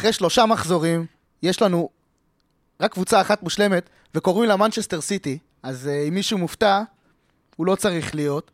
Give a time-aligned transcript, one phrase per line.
[0.00, 1.06] אחרי שלושה מחזורים,
[1.42, 1.88] יש לנו
[2.80, 6.82] רק קבוצה אחת מושלמת, וקוראים לה מנצ'סטר סיטי, אז uh, אם מישהו מופתע,
[7.56, 8.50] הוא לא צריך להיות.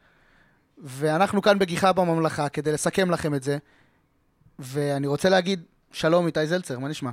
[0.79, 3.59] ואנחנו כאן בגיחה בממלכה כדי לסכם לכם את זה.
[4.59, 5.62] ואני רוצה להגיד
[5.93, 7.11] שלום איתי זלצר, מה נשמע?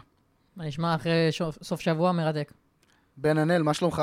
[0.56, 2.54] מה נשמע אחרי שוף, סוף שבוע מרתק?
[3.18, 4.02] בן הנל, מה שלומך?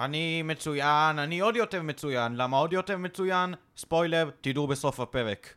[0.00, 2.36] אני מצוין, אני עוד יותר מצוין.
[2.36, 3.54] למה עוד יותר מצוין?
[3.76, 5.54] ספוילר, תדעו בסוף הפרק.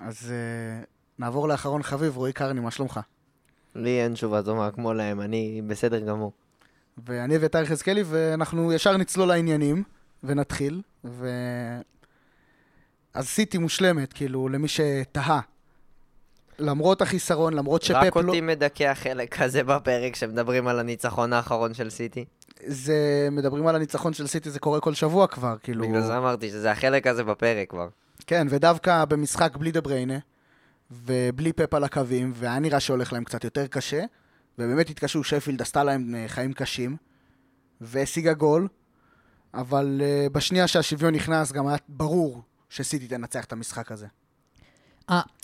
[0.00, 0.86] אז uh,
[1.18, 3.00] נעבור לאחרון חביב, רועי קרני, מה שלומך?
[3.74, 6.32] לי אין תשובה דומה כמו להם, אני בסדר גמור.
[7.06, 9.82] ואני אביתר יחזקאלי, ואנחנו ישר נצלול לעניינים,
[10.24, 10.82] ונתחיל.
[11.04, 11.28] ו...
[13.14, 15.40] אז סיטי מושלמת, כאילו, למי שתהה.
[16.58, 18.22] למרות החיסרון, למרות שפפ רק לא...
[18.28, 22.24] אותי מדכא החלק הזה בפרק שמדברים על הניצחון האחרון של סיטי.
[22.66, 25.88] זה, מדברים על הניצחון של סיטי, זה קורה כל שבוע כבר, כאילו...
[25.88, 27.88] בגלל זה אמרתי שזה החלק הזה בפרק כבר.
[28.26, 30.18] כן, ודווקא במשחק בלי דה בריינה,
[30.92, 34.04] ובלי פפ על הקווים, והיה נראה שהולך להם קצת יותר קשה,
[34.58, 36.96] ובאמת התקשו, שפילד עשתה להם אה, חיים קשים,
[37.80, 38.68] והשיגה גול,
[39.54, 44.06] אבל uh, בשנייה שהשוויון נכנס, גם היה ברור שסיטי תנצח את המשחק הזה.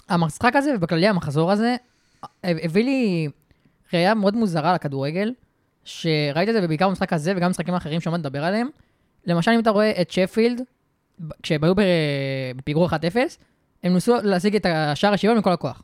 [0.08, 1.76] המשחק הזה, ובכללי המחזור הזה,
[2.44, 3.28] הביא לי
[3.92, 5.32] ראייה מאוד מוזרה לכדורגל,
[5.84, 8.68] שראית את זה ובעיקר במשחק הזה וגם במשחקים האחרים שעומד לדבר עליהם.
[9.26, 10.60] למשל, אם אתה רואה את שפילד,
[11.42, 11.74] כשהם היו
[12.56, 12.92] בפיגור 1-0,
[13.84, 15.82] הם ניסו להשיג את השער השוויון מכל הכוח.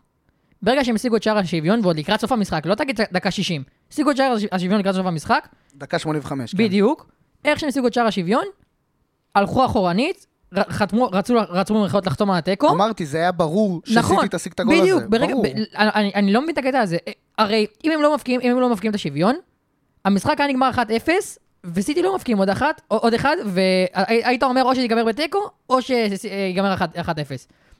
[0.62, 4.10] ברגע שהם השיגו את שער השוויון, ועוד לקראת סוף המשחק, לא תגיד דקה 60, השיגו
[4.10, 6.58] את שער השוויון לקראת סוף המשחק, דקה 85, כן.
[6.58, 7.06] בדיוק.
[7.44, 8.44] איך שהם השיגו את שער השוויון,
[9.34, 10.26] הלכו אחורנית,
[10.60, 12.70] חתמו, רצו, רצו במרכאות לחתום על התיקו.
[12.70, 15.08] אמרתי, זה היה ברור שסיטי נכון, תשיג את הגול בדיוק, הזה.
[15.08, 15.44] ברגע, ברור.
[15.44, 16.96] ב, אני, אני לא מבין את הקטע הזה.
[17.38, 19.36] הרי אם הם לא מפקיעים, אם הם לא מפקיעים את השוויון,
[20.04, 21.08] המשחק היה נגמר 1-0,
[21.64, 25.38] וסיטי לא מפקיעים עוד אחת, עוד אחד, והיית אומר או שזה ייגמר בתיקו,
[25.70, 27.08] או שיגמר 1-0.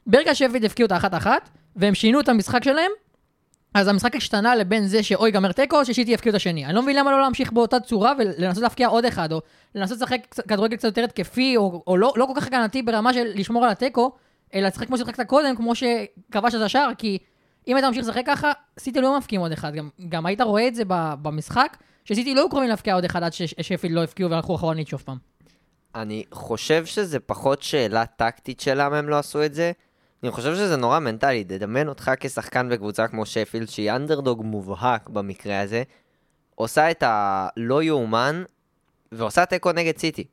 [0.07, 2.91] ברגע שפילד הפקיעו את האחת-אחת, והם שינו את המשחק שלהם,
[3.75, 6.67] אז המשחק השתנה לבין זה שאו ייגמר תיקו, או שסיטי יפקיעו את השני.
[6.67, 9.41] אני לא מבין למה לא להמשיך באותה צורה ולנסות להפקיע עוד אחד, או
[9.75, 13.27] לנסות לשחק כדורגל קצת יותר התקפי, או, או לא, לא כל כך הגנתי ברמה של
[13.35, 14.13] לשמור על התיקו,
[14.55, 17.19] אלא לשחק כמו ששיחקת קודם, כמו שכבש את השער, כי
[17.69, 19.75] אם היית ממשיך לשחק ככה, סיטי לא מפקיעים עוד אחד.
[19.75, 20.83] גם, גם היית רואה את זה
[21.23, 25.03] במשחק, שסיטי לא היו קרובים להפקיע עוד אחד עד ששפילד לא הפקיעו והלכו אחורנית שוב
[25.05, 25.17] פעם.
[25.95, 29.73] אני חושב שזה פחות שאלה טקטית של למה הם לא עשו את זה.
[30.25, 35.61] אני חושב שזה נורא מנטלי, תדמיין אותך כשחקן בקבוצה כמו שפילד, שהיא אנדרדוג מובהק במקרה
[35.61, 35.83] הזה,
[36.55, 38.43] עושה את הלא יאומן,
[39.13, 40.25] ועושה תיקו נגד סיטי.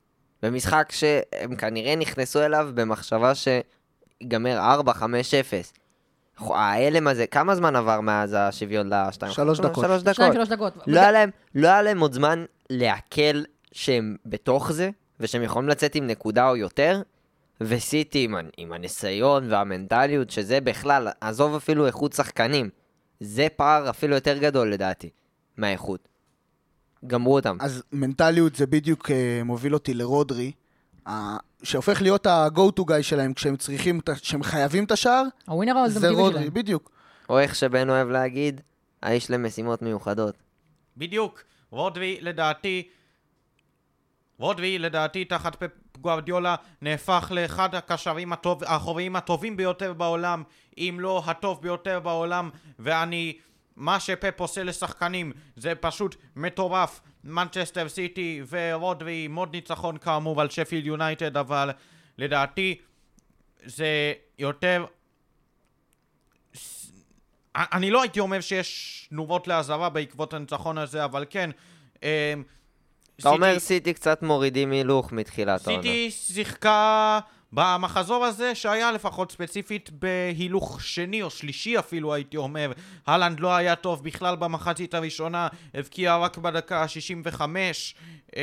[0.44, 4.92] במשחק שהם כנראה נכנסו אליו במחשבה שיגמר 4-5-0.
[6.40, 9.32] ההלם הזה, כמה זמן עבר מאז השוויון לשתיים?
[9.32, 9.86] שלוש דקות.
[9.86, 10.16] שלוש דקות.
[10.16, 10.74] שתיים, שלוש דקות.
[10.88, 15.96] לא היה להם, לא היה להם עוד זמן לעכל שהם בתוך זה, ושהם יכולים לצאת
[15.96, 17.02] עם נקודה או יותר,
[17.62, 22.70] וסיטי עם, עם הניסיון והמנטליות, שזה בכלל, עזוב אפילו איכות שחקנים,
[23.20, 25.10] זה פער אפילו יותר גדול לדעתי,
[25.58, 26.08] מהאיכות.
[27.08, 27.58] גמרו אותם.
[27.60, 30.52] אז מנטליות זה בדיוק אה, מוביל אותי לרודרי,
[31.08, 35.24] ה- שהופך להיות ה-go to guy שלהם כשהם צריכים, כשהם חייבים את השער,
[35.88, 36.54] זה רודרי, שלהם.
[36.54, 36.92] בדיוק.
[37.30, 38.62] או איך שבן אוהב להגיד,
[39.04, 40.36] האיש למשימות מיוחדות.
[40.98, 41.44] בדיוק.
[41.70, 42.88] רודרי, לדעתי,
[44.42, 50.44] רודרי, לדעתי, תחת פפ גוארדיולה, נהפך לאחד הקשרים הטוב, האחוריים הטובים ביותר בעולם,
[50.78, 52.50] אם לא הטוב ביותר בעולם,
[52.80, 53.34] ואני...
[53.76, 57.02] מה שפפ עושה לשחקנים זה פשוט מטורף.
[57.24, 61.72] מנצ'סטר סיטי ורודרי, עם עוד ניצחון כאמור על שפילד יונייטד, אבל
[62.18, 62.78] לדעתי
[63.64, 64.86] זה יותר
[67.56, 71.50] אני לא הייתי אומר שיש תנובות לאזהרה בעקבות הניצחון הזה, אבל כן.
[73.22, 75.82] אתה אומר סיטי קצת מורידים הילוך מתחילת העונה.
[75.84, 77.20] סיטי שיחקה
[77.54, 82.72] במחזור הזה, שהיה לפחות ספציפית בהילוך שני או שלישי אפילו, הייתי אומר.
[83.10, 87.42] אהלנד לא היה טוב בכלל במחצית הראשונה, הבקיע רק בדקה ה-65.
[88.36, 88.42] אמ,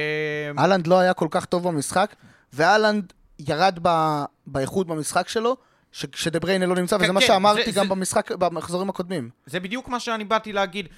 [0.58, 2.14] אהלנד לא היה כל כך טוב במשחק,
[2.52, 5.56] ואהלנד ירד ב- באיכות במשחק שלו,
[5.92, 9.30] ש- בריינה לא נמצא, כן, וזה מה כן, שאמרתי זה- גם זה- במשחק, במחזורים הקודמים.
[9.46, 10.88] זה בדיוק מה שאני באתי להגיד.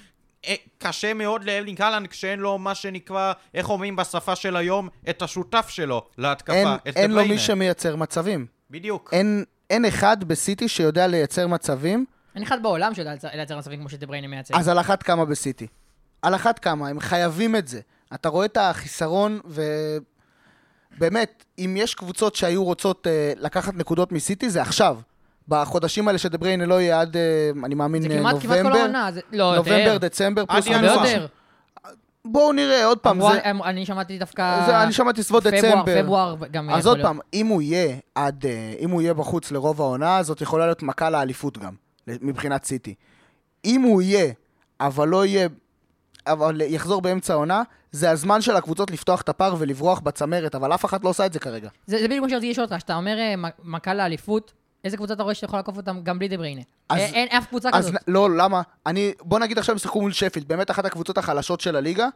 [0.47, 5.21] אה, קשה מאוד לארלינג אהלנד כשאין לו מה שנקרא, איך אומרים בשפה של היום, את
[5.21, 7.25] השותף שלו להתקפה, אין, את אין לו.
[7.25, 8.45] מי שמייצר מצבים.
[8.71, 9.09] בדיוק.
[9.13, 12.05] אין, אין אחד בסיטי שיודע לייצר מצבים,
[12.35, 14.57] אין אחד בעולם שיודע לייצר- מצבים כמו שדבריינה מייצר.
[14.57, 15.67] אז על אחת כמה בסיטי.
[16.21, 17.81] על אחת כמה, הם חייבים את זה.
[18.13, 19.39] אתה רואה את החיסרון,
[20.97, 24.97] ובאמת, אם יש קבוצות שהיו רוצות uh, לקחת נקודות מסיטי, זה עכשיו.
[25.51, 28.79] בחודשים האלה שדבריינה לא יהיה עד, uh, אני מאמין, זה אה, כמעט, כמעט כל נובמבר.
[28.79, 29.97] העונה, לא, נובמבר, יותר.
[29.97, 31.25] דצמבר, עד פלוס ינואר.
[32.25, 34.65] בואו נראה, עוד פעם, אמרו- זה, אמ- אני שמעתי דווקא...
[34.65, 36.01] זה, אני שמעתי סביבות דצמבר.
[36.03, 37.01] פברואר גם אז עוד.
[37.01, 40.83] פעם, אם הוא יהיה עד, אה, אם הוא יהיה בחוץ לרוב העונה, זאת יכולה להיות
[40.83, 41.73] מכה לאליפות גם,
[42.07, 42.95] מבחינת סיטי.
[43.65, 44.33] אם הוא יהיה
[44.81, 45.47] אבל לא יהיה...
[46.27, 47.61] אבל יחזור באמצע העונה,
[47.91, 51.33] זה הזמן של הקבוצות לפתוח את הפער ולברוח בצמרת, אבל אף אחת לא עושה את
[51.33, 51.69] זה כרגע.
[51.87, 53.33] זה זה בדיוק מה שרציתי לשאול אותך, שאתה אומר אה,
[53.63, 56.61] מכה לאליפות, איזה קבוצה אתה רואה שאתה יכול לעקוף אותם גם בלי דה בריינה?
[56.91, 58.01] אין אף קבוצה אז כזאת.
[58.07, 58.61] לא, למה?
[58.85, 62.07] אני, בוא נגיד עכשיו הם שיחקו מול שפילד, באמת אחת הקבוצות החלשות של הליגה,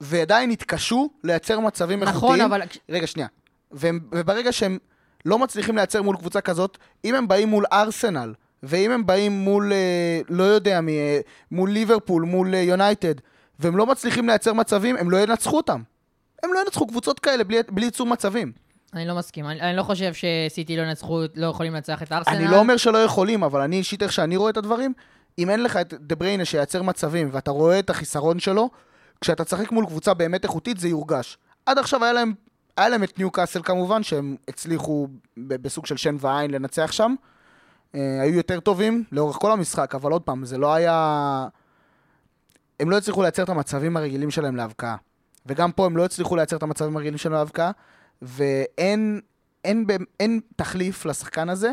[0.00, 2.44] ועדיין התקשו לייצר מצבים נכון, איכותיים.
[2.44, 2.62] אבל...
[2.88, 3.28] רגע, שנייה.
[3.70, 4.78] והם, וברגע שהם
[5.24, 9.72] לא מצליחים לייצר מול קבוצה כזאת, אם הם באים מול ארסנל, ואם הם באים מול,
[9.72, 11.20] אה, לא יודע מי, אה,
[11.50, 13.14] מול ליברפול, מול אה, יונייטד,
[13.58, 15.82] והם לא מצליחים לייצר מצבים, הם לא ינצחו אותם.
[16.42, 18.52] הם לא ינצחו קבוצות כאלה בלי, בלי ייצור מצבים.
[18.94, 22.34] אני לא מסכים, אני, אני לא חושב שסיטי לא ינצחו, לא יכולים לנצח את ארסנל.
[22.34, 24.92] אני לא אומר שלא יכולים, אבל אני אישית, איך שאני רואה את הדברים,
[25.38, 28.70] אם אין לך את דה בריינה שייצר מצבים, ואתה רואה את החיסרון שלו,
[29.20, 31.38] כשאתה תשחק מול קבוצה באמת איכותית זה יורגש.
[31.66, 32.32] עד עכשיו היה להם,
[32.76, 37.14] היה להם את ניו קאסל כמובן, שהם הצליחו בסוג של שן ועין לנצח שם.
[37.94, 41.46] אה, היו יותר טובים לאורך כל המשחק, אבל עוד פעם, זה לא היה...
[42.80, 44.96] הם לא הצליחו לייצר את המצבים הרגילים שלהם להבקעה.
[45.46, 47.70] וגם פה הם לא הצליחו לייצר את המצבים הרגילים שלהם להבקעה,
[48.22, 49.20] ואין
[49.64, 51.70] אין, אין, אין תחליף לשחקן הזה.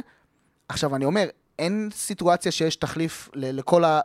[0.69, 1.28] עכשיו, אני אומר,
[1.60, 4.01] אין סיטואציה שיש תחליף ל- לכל ה...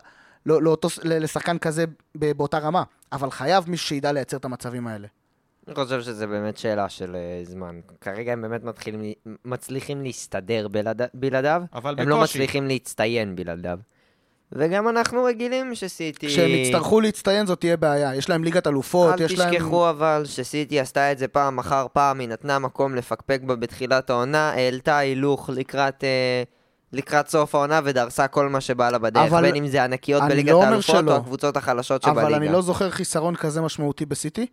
[0.46, 2.82] לא, לאותו, ל- לשחקן כזה באותה רמה,
[3.12, 5.08] אבל חייב מישהו שידע לייצר את המצבים האלה.
[5.68, 7.80] אני חושב שזה באמת שאלה של אה, זמן.
[8.00, 9.12] כרגע הם באמת מתחילים,
[9.44, 12.38] מצליחים להסתדר בלעד, בלעדיו, אבל הם לא בקושי.
[12.38, 13.78] מצליחים להצטיין בלעדיו.
[14.54, 16.26] וגם אנחנו רגילים שסיטי...
[16.26, 18.14] כשהם יצטרכו להצטיין זאת תהיה בעיה.
[18.14, 19.54] יש להם ליגת אלופות, אל יש להם...
[19.54, 24.10] תשכחו אבל שסיטי עשתה את זה פעם אחר פעם, היא נתנה מקום לפקפק בה בתחילת
[24.10, 26.42] העונה, העלתה הילוך לקראת, אה,
[26.92, 30.52] לקראת סוף העונה ודרסה כל מה שבא לה בדרך, אבל בין אם זה ענקיות בליגת
[30.52, 31.12] לא האלופות שלא.
[31.12, 32.22] או הקבוצות החלשות שבליגה.
[32.22, 34.46] אבל אני לא זוכר חיסרון כזה משמעותי בסיטי.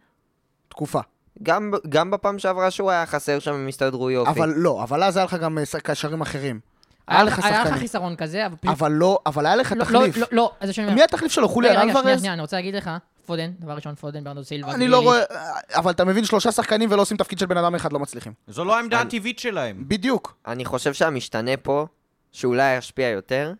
[0.67, 0.99] תקופה.
[1.43, 4.31] גם, גם בפעם שעברה שהוא היה חסר שם הם הסתדרו יופי.
[4.31, 6.70] אבל לא, אבל אז היה לך גם אה, קשרים אחרים.
[7.07, 7.79] היה לך לך היה לך שחקנים.
[7.79, 8.71] חיסרון כזה, אבל פשוט...
[8.71, 10.17] אבל לא, אבל היה לך לא, תחליף.
[10.17, 10.95] לא, לא, לא, אז שאני אומר...
[10.95, 11.49] מי התחליף שלו?
[11.49, 12.17] חוליאן רגע, רגע, שנייה?
[12.17, 12.91] שנייה, אני רוצה להגיד לך,
[13.25, 14.73] פודן, דבר ראשון, פודן, ברנדו סילבה.
[14.73, 14.97] אני לא.
[14.97, 15.21] רואה...
[15.75, 18.33] אבל אתה מבין, שלושה שחקנים ולא עושים תפקיד של בן אדם אחד, לא מצליחים.
[18.47, 19.83] זו לא העמדה הטבעית שלהם.
[19.87, 20.37] בדיוק.
[20.47, 21.85] אני חושב שהמשתנה פה,
[22.31, 23.53] שאולי ישפיע יותר,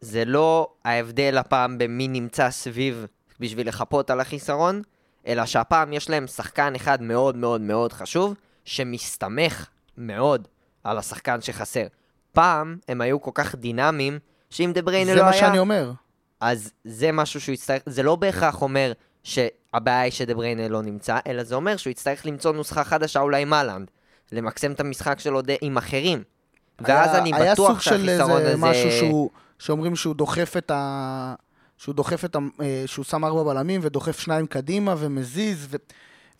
[0.00, 3.06] זה לא ההבדל הפעם במי נמצא סביב
[3.40, 4.82] בשביל לחפות על החיסרון,
[5.26, 9.66] אלא שהפעם יש להם שחקן אחד מאוד מאוד מאוד חשוב, שמסתמך
[9.98, 10.48] מאוד
[10.84, 11.86] על השחקן שחסר.
[12.34, 14.18] פעם הם היו כל כך דינמיים,
[14.50, 15.92] שאם דה בריינה זה לא מה היה, שאני אומר.
[16.40, 18.92] אז זה משהו שהוא יצטרך, זה לא בהכרח אומר
[19.22, 23.42] שהבעיה היא שדה בריינה לא נמצא, אלא זה אומר שהוא יצטרך למצוא נוסחה חדשה אולי
[23.42, 23.90] עם אהלנד,
[24.32, 26.22] למקסם את המשחק שלו די- עם אחרים.
[26.80, 28.56] ואז היה- אני היה בטוח סוג של שהחיסרון איזה הזה...
[28.56, 31.34] משהו שהוא, שאומרים שהוא דוחף את ה...
[31.78, 32.38] שהוא דוחף את ה...
[32.62, 35.76] אה, שהוא שם ארבע בלמים ודוחף שניים קדימה ומזיז ו...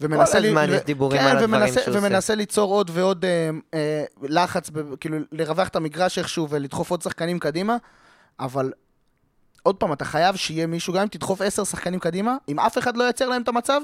[0.00, 0.40] ומנסה...
[0.40, 2.06] כל הזמן ו- יש דיבורים כן, על הדברים ומנסה, שהוא עושה.
[2.06, 4.94] ומנסה ליצור עוד ועוד אה, אה, לחץ, ב...
[4.94, 7.76] כאילו לרווח את המגרש איכשהו ולדחוף עוד שחקנים קדימה,
[8.40, 8.72] אבל
[9.62, 12.96] עוד פעם, אתה חייב שיהיה מישהו, גם אם תדחוף עשר שחקנים קדימה, אם אף אחד
[12.96, 13.80] לא ייצר להם את המצב,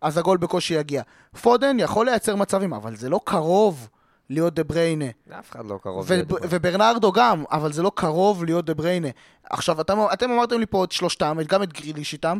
[0.00, 1.02] אז הגול בקושי יגיע.
[1.42, 3.88] פודן יכול לייצר מצבים, אבל זה לא קרוב
[4.30, 5.04] להיות דה בריינה.
[5.38, 6.04] אף אחד לא קרוב.
[6.08, 6.46] ו- להיות דוגמה.
[6.50, 9.08] וברנרדו גם, אבל זה לא קרוב להיות דה בריינה.
[9.50, 12.38] עכשיו, אתם, אתם אמרתם לי פה את שלושתם, גם את גריליש איתם,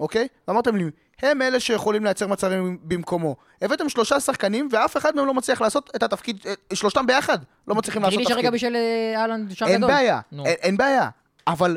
[0.00, 0.28] אוקיי?
[0.48, 0.84] ואמרתם לי,
[1.24, 3.36] הם אלה שיכולים לייצר מצבים במקומו.
[3.62, 7.38] הבאתם שלושה שחקנים, ואף אחד מהם לא מצליח לעשות את התפקיד, אה, שלושתם ביחד
[7.68, 8.44] לא מצליחים לעשות גריליש תפקיד.
[8.44, 9.90] הרגע בשל אה, אהלנד שער אין גדול.
[9.90, 10.20] בעיה.
[10.32, 11.08] אין, אין בעיה.
[11.46, 11.76] אבל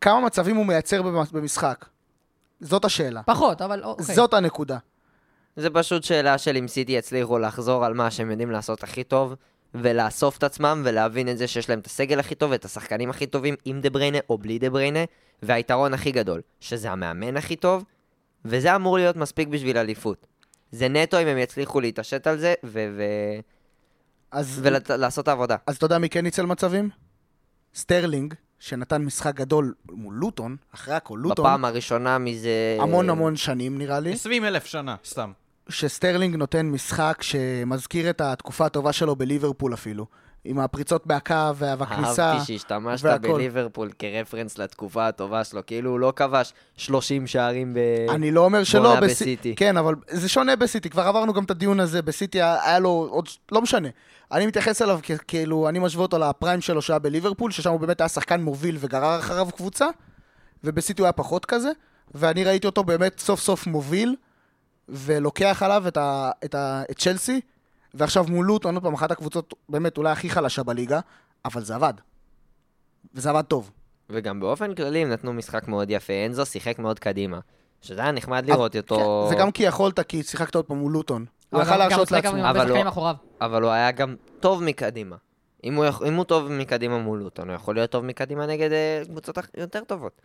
[0.00, 1.84] כמה מצבים הוא מייצר במ- במשחק?
[2.60, 3.22] זאת השאלה.
[3.22, 4.14] פחות, אבל אוקיי.
[4.14, 4.78] זאת הנקודה.
[5.56, 9.34] זה פשוט שאלה של אם סיטי יצליחו לחזור על מה שהם יודעים לעשות הכי טוב,
[9.74, 13.26] ולאסוף את עצמם, ולהבין את זה שיש להם את הסגל הכי טוב, ואת השחקנים הכי
[13.26, 14.98] טובים, עם דה בריינה או בלי דה בריינה,
[15.42, 17.84] והיתרון הכי גדול, שזה המאמן הכי טוב,
[18.44, 20.26] וזה אמור להיות מספיק בשביל אליפות.
[20.72, 23.40] זה נטו אם הם יצליחו להתעשת על זה, ו- ו-
[24.30, 25.56] אז, ולעשות את העבודה.
[25.66, 26.90] אז אתה יודע מי כן ניצל מצבים?
[27.74, 32.76] סטרלינג, שנתן משחק גדול מול לוטון, אחרי הכל לוטון, בפעם הראשונה מזה...
[32.80, 34.12] המון המון שנים נראה לי.
[34.12, 35.32] 20 אלף שנה, סתם.
[35.68, 40.06] שסטרלינג נותן משחק שמזכיר את התקופה הטובה שלו בליברפול אפילו.
[40.44, 42.32] עם הפריצות בהקו וה- והכניסה.
[42.32, 43.32] אהבתי שהשתמשת והכל.
[43.32, 47.78] בליברפול כרפרנס לתקופה הטובה שלו, כאילו הוא לא כבש 30 שערים ב...
[48.10, 49.54] אני לא אומר שלא, בסיטי.
[49.56, 53.08] כן, אבל זה שונה בסיטי, כבר עברנו גם את הדיון הזה, בסיטי היה היה לו
[53.10, 53.88] עוד, לא משנה.
[54.32, 58.00] אני מתייחס אליו כ- כאילו, אני משווה אותו לפריים שלו שהיה בליברפול, ששם הוא באמת
[58.00, 59.86] היה שחקן מוביל וגרר אחריו קבוצה,
[60.64, 61.70] ובסיטי הוא היה פחות כזה,
[62.14, 64.14] ואני ראיתי אותו באמת סוף סוף מוביל,
[64.88, 67.40] ולוקח עליו את, ה, את, ה, את צ'לסי,
[67.94, 71.00] ועכשיו מול לוטון, עוד פעם, אחת הקבוצות באמת אולי הכי חלשה בליגה,
[71.44, 71.92] אבל זה עבד.
[73.14, 73.70] וזה עבד טוב.
[74.10, 77.38] וגם באופן כללי הם נתנו משחק מאוד יפה, אנזו שיחק מאוד קדימה.
[77.82, 78.96] שזה היה נחמד לראות אותו,
[79.28, 81.24] כן, זה גם כי יכולת, כי שיחקת עוד פעם מול לוטון.
[81.50, 82.30] הוא יכל להרשות לעצמו.
[83.40, 85.16] אבל לא- הוא היה גם טוב מקדימה.
[85.64, 89.02] אם הוא, אם הוא טוב מקדימה מול לוטון, הוא יכול להיות טוב מקדימה נגד אה,
[89.08, 90.20] קבוצות יותר טובות.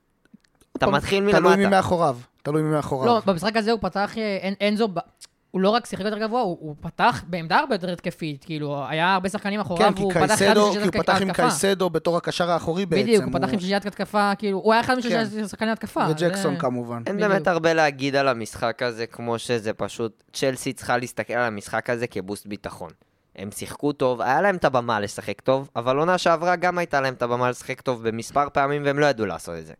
[0.77, 1.69] אתה מתחיל תלוי מי מלמטה.
[1.75, 2.17] מאחוריו.
[2.43, 3.05] תלוי מי מאחוריו.
[3.07, 4.89] לא, במשחק הזה הוא פתח, אה, אנ- אנזו,
[5.51, 8.43] הוא לא רק שיחק יותר גבוה, הוא הוא פתח בעמדה הרבה יותר התקפית.
[8.45, 11.21] כאילו, היה הרבה שחקנים אחוריו, כן, כי והוא פתח אחד קייסדו, כי משלישיית הוא פתח
[11.21, 11.33] עם.
[11.33, 13.03] קייסדו בתור הקשר האחורי בעצם.
[13.03, 16.05] בדיוק, הוא פתח עם שלישיית התקפה, כאילו, הוא היה אחד משלישיית שחקני התקפה.
[16.09, 17.01] וג'קסון זה- כמובן.
[17.07, 17.31] אין בדיוק.
[17.31, 20.23] באמת הרבה להגיד על המשחק הזה, כמו שזה פשוט...
[20.33, 22.89] צ'לסי צריכה להסתכל על המשחק הזה כבוסט ביטחון.
[23.35, 27.13] הם שיחקו טוב, היה להם את הבמה לשחק טוב, אבל עונה שעברה גם הייתה להם
[27.13, 29.73] את הבמה לשחק טוב במספר פעמים, והם לא ידעו לעשות את זה.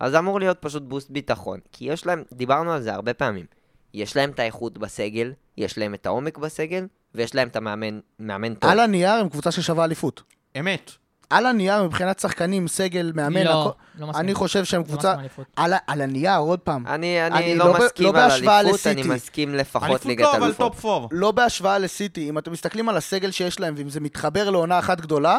[0.00, 1.58] אז זה אמור להיות פשוט בוסט ביטחון.
[1.72, 3.46] כי יש להם, דיברנו על זה הרבה פעמים,
[3.94, 8.54] יש להם את האיכות בסגל, יש להם את העומק בסגל, ויש להם את המאמן מאמן
[8.54, 8.70] טוב.
[8.70, 10.22] על הנייר הם קבוצה ששווה אליפות.
[10.60, 10.90] אמת.
[11.30, 14.24] על הנייר מבחינת שחקנים, סגל, מאמן, לא, הכל- לא מסכים.
[14.24, 15.14] אני חושב שהם לא קבוצה...
[15.14, 15.46] אליפות.
[15.56, 16.86] על על הנייר, עוד פעם.
[16.86, 18.56] אני, אני, אני לא, לא מסכים לא על אליפות,
[18.86, 19.08] אני לסיטי.
[19.08, 20.52] מסכים לפחות אליפות ליגת לא, אבל.
[20.52, 21.06] top 4.
[21.10, 25.00] לא בהשוואה לסיטי, אם אתם מסתכלים על הסגל שיש להם, ואם זה מתחבר לעונה אחת
[25.00, 25.38] גדולה,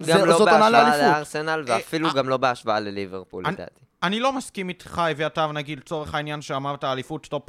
[0.00, 1.12] גם זה- לא זאת עונה בהשוואה.
[1.12, 3.80] לארסנל, ואפילו אה, גם לא בהשוואה לליברפול, אני- לדעתי.
[4.02, 7.48] אני לא מסכים איתך, אביתר, נגיד, לצורך העניין שאמרת אליפות top...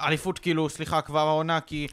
[0.00, 1.86] אליפות, כאילו, סליחה, כבר העונה, כי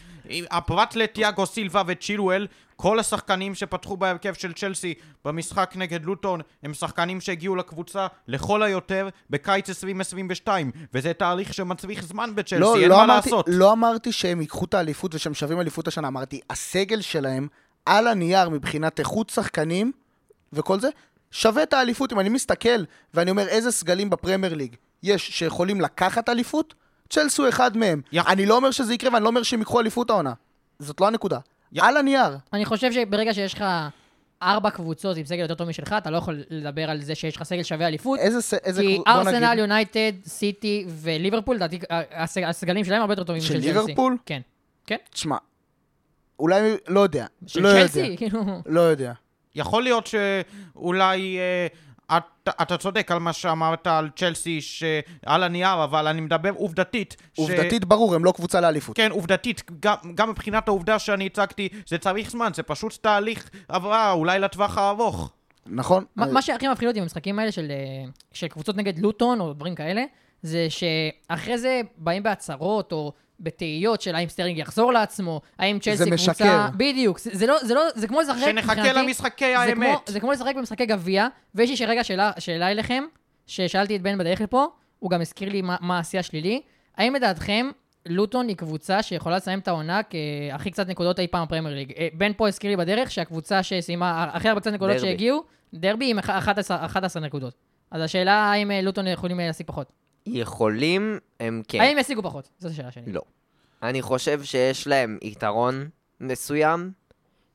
[0.51, 4.93] הפרט לתיאגו סילבה וצ'ילואל, כל השחקנים שפתחו בהרכב של צ'לסי
[5.25, 12.35] במשחק נגד לוטון, הם שחקנים שהגיעו לקבוצה לכל היותר בקיץ 2022, וזה תהליך שמצריך זמן
[12.35, 13.45] בצ'לסי, לא, אין לא מה אמרתי, לעשות.
[13.49, 17.47] לא אמרתי שהם ייקחו את האליפות ושהם שווים אליפות השנה, אמרתי, הסגל שלהם,
[17.85, 19.91] על הנייר מבחינת איכות שחקנים
[20.53, 20.89] וכל זה,
[21.31, 22.13] שווה את האליפות.
[22.13, 26.73] אם אני מסתכל ואני אומר איזה סגלים בפרמייר ליג יש שיכולים לקחת אליפות,
[27.09, 28.01] צ'לסי הוא אחד מהם.
[28.11, 30.33] יח- אני לא אומר שזה יקרה ואני לא אומר שהם ייקחו אליפות העונה.
[30.79, 31.39] זאת לא הנקודה.
[31.73, 32.37] י- על הנייר.
[32.53, 33.63] אני חושב שברגע שיש לך
[34.43, 37.43] ארבע קבוצות עם סגל יותר טוב משלך, אתה לא יכול לדבר על זה שיש לך
[37.43, 38.19] סגל שווה אליפות.
[38.19, 38.41] איזה...
[38.41, 41.79] ס- איזה כי ארסנל, יונייטד, סיטי וליברפול, לדעתי
[42.11, 43.79] הסג- הסגלים שלהם הרבה יותר טובים של משל צ'לסי.
[43.79, 44.17] ליברפול?
[44.25, 44.41] כן.
[44.87, 44.95] כן?
[45.11, 45.37] תשמע,
[46.39, 47.25] אולי, לא יודע.
[47.47, 47.69] של לא.
[47.69, 48.43] צ'לסי, כאילו...
[48.65, 49.13] לא יודע.
[49.57, 51.67] יכול להיות שאולי אה,
[52.17, 57.15] אתה, אתה צודק על מה שאמרת על צ'לסי שעל הנייר, אבל אני מדבר עובדתית.
[57.33, 58.95] ש- עובדתית ברור, הם לא קבוצה לאליפות.
[58.95, 64.11] כן, עובדתית, גם, גם מבחינת העובדה שאני הצגתי, זה צריך זמן, זה פשוט תהליך עברה,
[64.11, 65.31] אולי לטווח הארוך.
[65.65, 66.05] נכון?
[66.15, 69.75] מה מה שהכי מפחיד אותי במשחקים האלה של, אה, של קבוצות נגד לוטון או דברים
[69.75, 70.03] כאלה,
[70.41, 76.13] זה שאחרי זה באים בהצהרות או בתהיות של האם סטרלינג יחזור לעצמו, האם צ'לסי קבוצה...
[76.15, 76.67] משקר.
[76.77, 79.75] בדיוק, זה, זה לא, זה לא, זה כמו לשחק שנחכה מבחינתי- למשחקי זה האמת.
[79.75, 83.03] כמו, זה כמו לשחק במשחקי גביע, ויש לי רגע שאלה, שאלה אליכם,
[83.47, 84.65] ששאלתי את בן בדרך לפה,
[84.99, 86.61] הוא גם הזכיר לי מה, מה השיא השלילי.
[86.97, 87.69] האם לדעתכם
[88.05, 90.01] לוטון היא קבוצה שיכולה לסיים את העונה
[90.49, 91.93] כהכי קצת נקודות אי פעם בפרמייר ליג?
[91.97, 95.07] אה, בן פה הזכיר לי בדרך שהקבוצה שסיימה הכי הרבה קצת נקודות דרבי.
[95.07, 97.53] שהגיעו, דרבי עם 11, 11 נקודות.
[97.91, 99.91] אז השאלה האם אה, לוטון יכולים אה, להשיג פחות.
[100.33, 101.81] יכולים, הם כן.
[101.81, 102.49] האם ישיגו פחות?
[102.59, 103.11] זאת השאלה שלי.
[103.11, 103.21] לא.
[103.83, 105.89] אני חושב שיש להם יתרון
[106.21, 106.91] מסוים,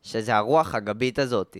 [0.02, 1.56] שזה הרוח הגבית הזאת.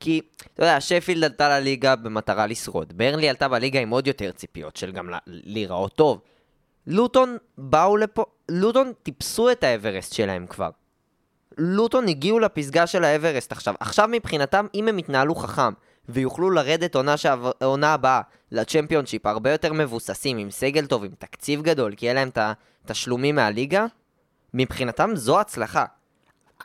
[0.00, 0.20] כי,
[0.54, 2.92] אתה יודע, שפילד עלתה לליגה במטרה לשרוד.
[2.96, 6.20] ברנלי עלתה בליגה עם עוד יותר ציפיות של גם להיראות טוב.
[6.86, 10.70] לוטון באו לפה, לוטון טיפסו את האברסט שלהם כבר.
[11.58, 13.74] לוטון הגיעו לפסגה של האברסט עכשיו.
[13.80, 15.72] עכשיו מבחינתם, אם הם יתנהלו חכם
[16.12, 17.46] ויוכלו לרדת עונה, שעב...
[17.62, 18.20] עונה הבאה
[18.52, 22.38] לצ'מפיונשיפ הרבה יותר מבוססים, עם סגל טוב, עם תקציב גדול, כי יהיה להם את
[22.84, 23.86] התשלומים מהליגה,
[24.54, 25.84] מבחינתם זו הצלחה.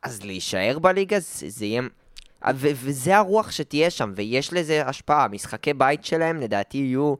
[0.04, 1.82] אז להישאר בליגה זה, זה יהיה...
[2.54, 5.28] ו- וזה הרוח שתהיה שם, ויש לזה השפעה.
[5.28, 7.16] משחקי בית שלהם לדעתי יהיו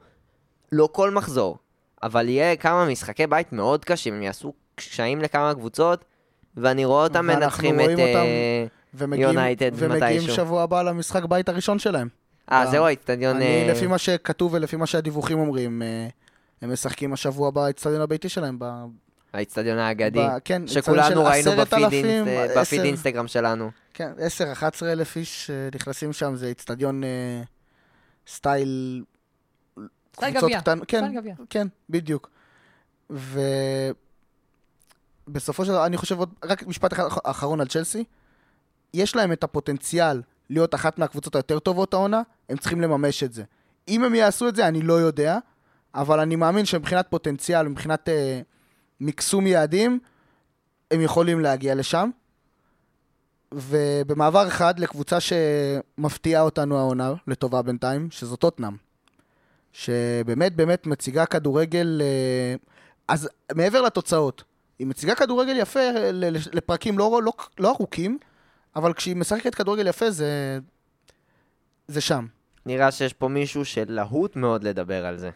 [0.72, 1.58] לא כל מחזור,
[2.04, 6.06] אבל יהיה כמה משחקי בית מאוד קשים, הם יעשו קשיים לכמה קבוצות,
[6.58, 8.26] ואני רואה אותם מנצחים את רואים אותם
[8.98, 10.36] ומגיעים, יונייטד ומגיעים מתישהו.
[10.36, 12.08] שבוע הבא למשחק בית הראשון שלהם.
[12.52, 13.36] אה, זהו האיצטדיון...
[13.36, 16.08] אני, אה, לפי מה שכתוב ולפי מה שהדיווחים אומרים, אה,
[16.62, 18.56] הם משחקים השבוע באצטדיון הביתי שלהם.
[18.60, 18.86] ב-
[19.34, 23.72] האיצטדיון האגדי, ב- כן, שכולנו של ראינו 10,000, בפיד אינסט- אה, עשר- בפיד אינסטגרם שלנו.
[23.94, 24.22] כן, 10-11
[24.86, 27.10] אלף איש אה, נכנסים שם, זה אצטדיון אה,
[28.28, 29.04] סטייל...
[30.16, 30.60] סטייל גביע.
[30.62, 31.04] קטן- כן.
[31.50, 32.30] כן, בדיוק.
[35.28, 38.04] ובסופו של דבר, אני חושב עוד, רק משפט אחד אח- אחרון על צ'לסי.
[38.96, 43.44] יש להם את הפוטנציאל להיות אחת מהקבוצות היותר טובות העונה, הם צריכים לממש את זה.
[43.88, 45.38] אם הם יעשו את זה, אני לא יודע,
[45.96, 48.42] אבל אני מאמין שמבחינת פוטנציאל, מבחינת אה,
[49.02, 50.00] מקסום יעדים,
[50.92, 52.10] הם יכולים להגיע לשם.
[53.52, 58.76] ובמעבר אחד לקבוצה שמפתיעה אותנו העונה לטובה בינתיים, שזאת טוטנאם.
[59.72, 62.02] שבאמת באמת מציגה כדורגל...
[62.04, 62.56] אה,
[63.08, 64.44] אז מעבר לתוצאות,
[64.80, 68.18] היא מציגה כדורגל יפה ל- לפרקים לא, לא, לא ארוכים,
[68.76, 70.60] אבל כשהיא משחקת כדורגל יפה זה...
[71.88, 72.28] זה שם.
[72.66, 75.30] נראה שיש פה מישהו שלהוט מאוד לדבר על זה.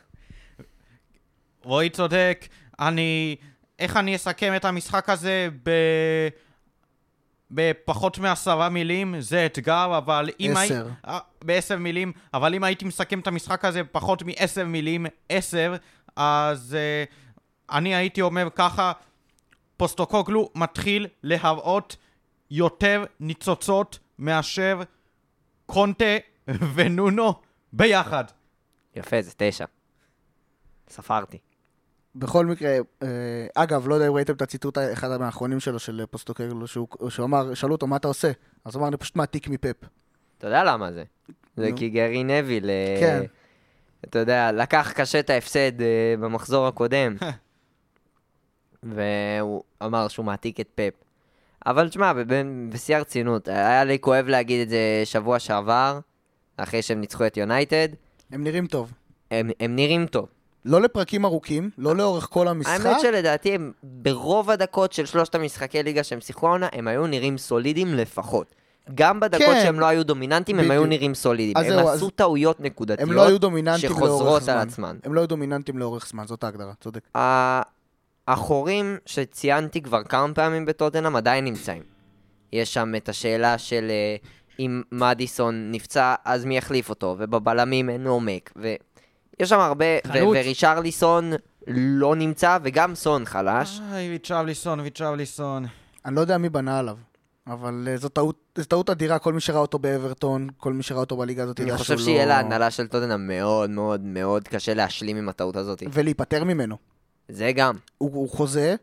[1.63, 2.47] רועי צודק,
[2.79, 3.35] אני...
[3.79, 5.71] איך אני אסכם את המשחק הזה ב...
[7.51, 10.57] בפחות מעשרה מילים זה אתגר, אבל אם...
[10.57, 10.87] הי- עשר.
[11.07, 15.75] אה, בעשר מילים, אבל אם הייתי מסכם את המשחק הזה בפחות מעשר מילים, עשר,
[16.15, 17.03] אז אה,
[17.77, 18.91] אני הייתי אומר ככה,
[19.77, 21.95] פוסטוקוגלו מתחיל להראות
[22.51, 24.81] יותר ניצוצות מאשר
[25.65, 26.17] קונטה
[26.75, 27.33] ונונו
[27.73, 28.23] ביחד.
[28.95, 29.65] יפה, זה תשע.
[30.89, 31.37] ספרתי.
[32.15, 33.07] בכל מקרה, אה,
[33.55, 37.53] אגב, לא יודע אם ראיתם את הציטוט האחד מהאחרונים שלו, של פוסטוקגלו, שהוא שהוא אמר,
[37.53, 38.31] שאלו אותו, מה אתה עושה?
[38.65, 39.75] אז הוא אמר, אני פשוט מעתיק מפאפ.
[40.37, 41.03] אתה יודע למה זה?
[41.57, 41.69] זה.
[41.75, 43.23] כי גרי נביל, אה, כן.
[44.05, 47.15] אתה יודע, לקח קשה את ההפסד אה, במחזור הקודם.
[48.83, 51.08] והוא אמר שהוא מעתיק את פפ.
[51.65, 52.11] אבל תשמע,
[52.69, 55.99] בשיא הרצינות, היה לי כואב להגיד את זה שבוע שעבר,
[56.57, 57.87] אחרי שהם ניצחו את יונייטד.
[58.31, 58.91] הם נראים טוב.
[59.31, 60.27] הם, הם נראים טוב.
[60.65, 62.85] לא לפרקים ארוכים, לא לאורך כל המשחק.
[62.85, 67.37] האמת שלדעתי, הם, ברוב הדקות של שלושת המשחקי ליגה שהם שיחקו העונה, הם היו נראים
[67.37, 68.55] סולידיים לפחות.
[68.95, 69.61] גם בדקות כן.
[69.63, 70.71] שהם לא היו דומיננטיים, הם בדיוק.
[70.73, 71.57] היו נראים סולידיים.
[71.57, 73.09] הם זהו, עשו אז- טעויות נקודתיות.
[73.09, 74.53] הם לא היו דומיננטיים לאורך שחוזרות זמן.
[74.53, 74.97] על עצמן.
[75.03, 77.01] הם לא היו דומיננטיים לאורך זמן, זאת ההגדרה, צודק.
[78.29, 81.83] החורים שציינתי כבר כמה פעמים בטוטנאם עדיין נמצאים.
[82.53, 84.15] יש שם את השאלה של אה,
[84.59, 90.37] אם מדיסון נפצע, אז מי יחליף אותו, ובבלמים אין עומק, ויש שם הרבה, ו- חלוץ.
[90.39, 91.31] ורישרליסון
[91.67, 93.81] לא נמצא, וגם סון חלש.
[93.91, 95.65] איי, ויצ'בליסון, ויצ'בליסון.
[96.05, 96.97] אני לא יודע מי בנה עליו,
[97.47, 100.99] אבל אה, זו טעות, זו טעות אדירה, כל מי שראה אותו באברטון, כל מי שראה
[100.99, 105.17] אותו בליגה הזאת, אני חושב שיהיה לא- להנהלה של טוטנאם מאוד מאוד מאוד קשה להשלים
[105.17, 105.83] עם הטעות הזאת.
[105.93, 106.77] ולהיפטר ממנו.
[107.29, 107.75] זה גם.
[107.97, 108.75] הוא, הוא חוזה,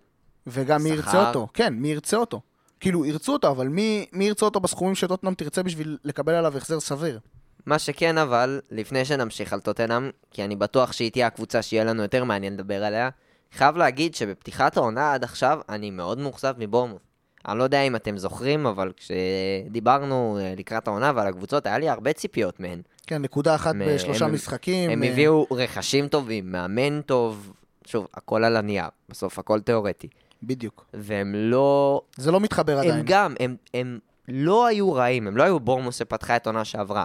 [0.47, 1.29] וגם מי ירצה.
[1.29, 1.49] אותו.
[1.55, 2.41] כן, מי ירצה אותו.
[2.81, 6.81] כאילו, ירצו אותו, אבל מי, מי ירצה אותו בסכומים שטוטנאם תרצה בשביל לקבל עליו החזר
[6.81, 7.19] סביר?
[7.67, 12.03] מה שכן אבל, לפני שנמשיך על טוטנאם, כי אני בטוח שהיא תהיה הקבוצה שיהיה לנו
[12.03, 13.09] יותר מעניין לדבר עליה,
[13.53, 17.01] חייב להגיד שבפתיחת העונה עד עכשיו, אני מאוד מאוכזב מבורמוס.
[17.49, 21.89] אני לא יודע אם אתם זוכרים, אבל כשדיברנו אה, לקראת העונה ועל הקבוצות, היה לי
[21.89, 22.81] הרבה ציפיות מהן.
[23.07, 24.91] כן, נקודה אחת מ- בשלושה הם- משחקים.
[24.91, 27.53] הם אה, הביאו רכשים טובים, מאמן טוב,
[27.87, 30.09] שוב, הכל על הנייר, בסוף הכל תיאורטי.
[30.43, 30.87] בדיוק.
[30.95, 32.01] והם לא...
[32.17, 32.95] זה לא מתחבר עדיין.
[32.95, 37.05] הם גם, הם, הם לא היו רעים, הם לא היו בורמוס שפתחה את עונה שעברה.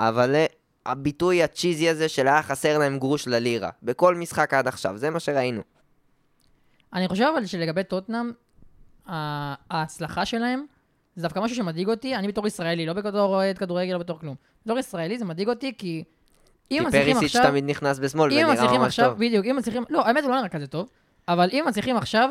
[0.00, 0.46] אבל אה,
[0.86, 5.20] הביטוי הצ'יזי הזה של היה חסר להם גרוש ללירה, בכל משחק עד עכשיו, זה מה
[5.20, 5.62] שראינו.
[6.92, 8.30] אני חושב אבל שלגבי טוטנאם,
[9.06, 10.64] ה- ההצלחה שלהם,
[11.16, 14.34] זה דווקא משהו שמדאיג אותי, אני בתור ישראלי, לא בתור אוהד כדורגל, לא בתור כלום.
[14.64, 16.04] בתור ישראלי זה מדאיג אותי כי...
[16.70, 17.50] אם כי מצליחים פריסיץ' עכשיו...
[17.50, 19.18] תמיד נכנס בשמאל אם ונראה ממש עכשיו, טוב.
[19.18, 19.84] בדיוק, אם מצליחים...
[19.90, 20.88] לא, האמת הוא לא נראה כזה טוב,
[21.28, 22.30] אבל אם מצליחים עכשיו,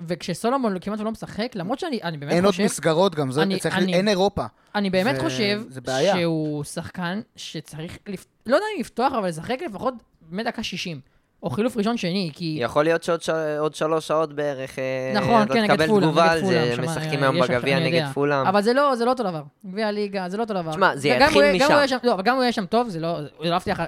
[0.00, 2.64] וכשסולומון כמעט לא משחק, למרות שאני אני באמת אין עוד חושב...
[2.64, 4.44] מסגרות גם, זה אני- צריך, אני- אין אירופה.
[4.74, 6.14] אני באמת זה- חושב זה בעיה.
[6.16, 8.26] שהוא שחקן שצריך, לפ...
[8.46, 9.94] לא יודע אם לפתוח, אבל לשחק לפחות
[10.30, 11.00] מדקה 60.
[11.42, 12.58] או חילוף ראשון שני, כי...
[12.60, 13.30] יכול להיות שעוד ש...
[13.58, 16.84] עוד שלוש שעות בערך, אה, נכון, כן, נגד פולאם, תגובה נגד על פולאם, זה, שמע,
[16.84, 18.04] משחקים אה, היום בגביע נגד.
[18.14, 18.46] פולאם.
[18.46, 19.42] אבל זה לא, זה לא אותו דבר.
[19.66, 20.70] גביע הליגה, זה לא אותו דבר.
[20.70, 21.74] תשמע, זה יתחיל הוא- גם משם.
[21.78, 23.80] הוא שם- לא, אבל גם הוא יהיה שם טוב, זה לא, זה לא מבטיח,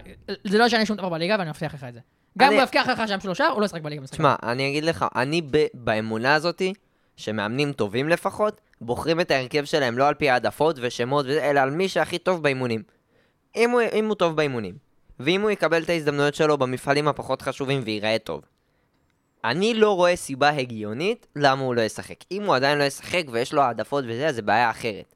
[0.44, 2.00] זה לא ישנה שום דבר בליגה, ואני מבטיח לך את זה.
[2.38, 4.14] גם אני- הוא יבטיח לך שם שלושה, הוא לא ישחק בליגה במשחק.
[4.14, 5.66] תשמע, אני אגיד לך, אני ב...
[5.74, 6.72] באמונה הזאתי,
[7.16, 11.88] שמאמנים טובים לפחות, בוחרים את ההרכב שלהם לא על פי העדפות ושמות אלא על מי
[11.88, 12.82] שהכי טוב באימונים.
[13.56, 14.74] אם הוא, אם הוא טוב באימונים,
[15.24, 18.40] ואם הוא יקבל את ההזדמנויות שלו במפעלים הפחות חשובים וייראה טוב.
[19.44, 22.14] אני לא רואה סיבה הגיונית למה הוא לא ישחק.
[22.30, 25.14] אם הוא עדיין לא ישחק ויש לו העדפות וזה, אז זה בעיה אחרת.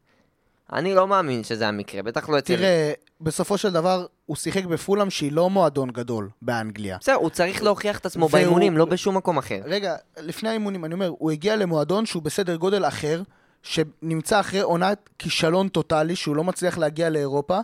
[0.73, 2.57] אני לא מאמין שזה המקרה, בטח לא אצל...
[2.57, 6.97] תראה, בסופו של דבר, הוא שיחק בפולאם שהיא לא מועדון גדול באנגליה.
[7.01, 9.61] בסדר, הוא צריך להוכיח את עצמו והוא- באימונים, לא בשום מקום אחר.
[9.65, 13.23] רגע, לפני האימונים, אני אומר, הוא הגיע למועדון שהוא בסדר גודל אחר,
[13.63, 17.59] שנמצא אחרי עונת כישלון טוטאלי, שהוא לא מצליח להגיע לאירופה,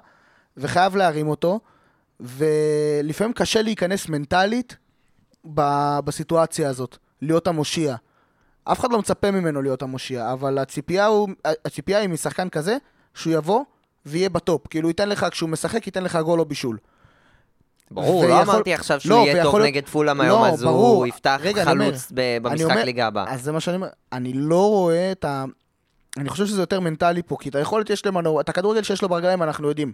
[0.57, 1.61] וחייב להרים אותו,
[2.23, 4.77] ולפעמים קשה להיכנס מנטלית
[5.55, 7.97] ב- בסיטואציה הזאת, להיות המושיע.
[8.65, 11.29] אף אחד לא מצפה ממנו להיות המושיע, אבל הציפייה, הוא,
[11.65, 12.77] הציפייה היא משחקן כזה,
[13.15, 13.65] שהוא יבוא
[14.07, 14.67] ויהיה בטופ.
[14.67, 16.79] כאילו, ייתן לך, כשהוא משחק, ייתן לך גול או בישול.
[17.91, 20.97] ברור, לא ויכול- אמרתי עכשיו שהוא לא, יהיה טוב נגד פולאם לא, היום, אז ברור.
[20.97, 23.25] הוא יפתח רגע, חלוץ ב- אני במשחק אומר- ליגה הבא.
[23.29, 25.45] אז זה מה שאני אומר, אני לא רואה את ה...
[26.17, 29.09] אני חושב שזה יותר מנטלי פה, כי את היכולת יש למנו, את הכדורגל שיש לו
[29.09, 29.93] ברגליים אנחנו יודעים.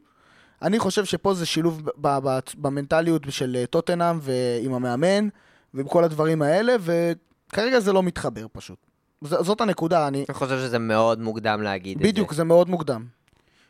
[0.62, 5.28] אני חושב שפה זה שילוב ב- ב- במנטליות של אה, טוטנאם ועם המאמן
[5.74, 8.78] ועם כל הדברים האלה, וכרגע זה לא מתחבר פשוט.
[9.24, 10.24] ז- זאת הנקודה, אני...
[10.28, 12.08] אני חושב שזה מאוד מוקדם להגיד את זה.
[12.08, 13.04] בדיוק, זה מאוד מוקדם.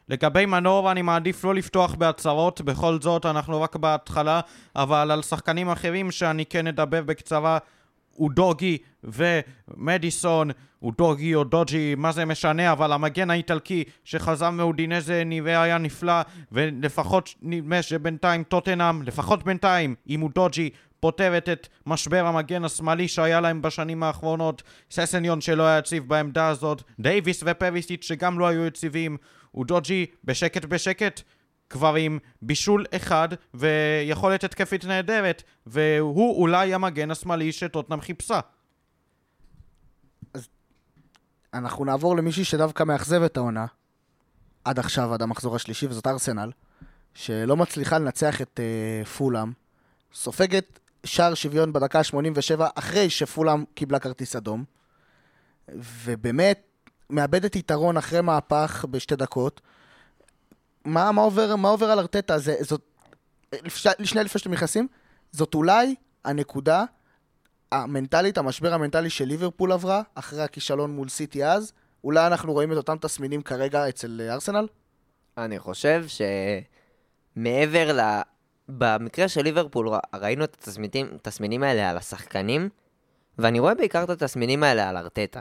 [0.09, 4.41] לגבי מנור אני מעדיף לא לפתוח בהצהרות, בכל זאת אנחנו רק בהתחלה,
[4.77, 7.59] אבל על שחקנים אחרים שאני כן אדבר בקצרה,
[8.19, 10.51] אודוגי ומדיסון,
[10.83, 17.35] אודוגי או דוג'י, מה זה משנה, אבל המגן האיטלקי שחזר מאודינזה נראה היה נפלא, ולפחות
[17.43, 24.03] נדמה שבינתיים טוטנאם, לפחות בינתיים, עם אודוג'י, פותרת את משבר המגן השמאלי שהיה להם בשנים
[24.03, 29.17] האחרונות, ססניון שלא היה יציב בעמדה הזאת, דייוויס ופריסיץ' שגם לא היו יציבים,
[29.61, 31.21] ודוג'י בשקט בשקט
[31.71, 38.41] כבר עם בישול אחד ויכולת התקפית נהדרת, והוא אולי המגן השמאלי שטוטנאם חיפשה.
[41.55, 43.67] אנחנו נעבור למישהי שדווקא מאכזב את העונה,
[44.65, 46.51] עד עכשיו, עד המחזור השלישי, וזאת ארסנל,
[47.15, 48.61] שלא מצליחה לנצח את
[49.05, 49.53] uh, פולאם,
[50.13, 54.65] סופגת שער שוויון בדקה ה-87 אחרי שפולאם קיבלה כרטיס אדום,
[55.69, 56.63] ובאמת
[57.11, 59.61] מאבדת יתרון אחרי מהפך בשתי דקות.
[60.89, 62.39] מה, מה, עובר, מה עובר על ארטטה?
[62.39, 62.81] זה, זאת,
[64.05, 64.89] שנייה לפני שאתם נכנסים,
[65.33, 66.85] זאת אולי הנקודה
[67.73, 71.73] המנטלית, המשבר המנטלי של ליברפול עברה, אחרי הכישלון מול סיטי אז,
[72.05, 74.67] אולי אנחנו רואים את אותם תסמינים כרגע אצל ארסנל?
[75.39, 76.05] אני חושב
[77.37, 78.01] שמעבר ל...
[78.69, 80.69] במקרה של ליברפול ראינו את
[81.15, 82.69] התסמינים האלה על השחקנים,
[83.39, 85.41] ואני רואה בעיקר את התסמינים האלה על ארטטה.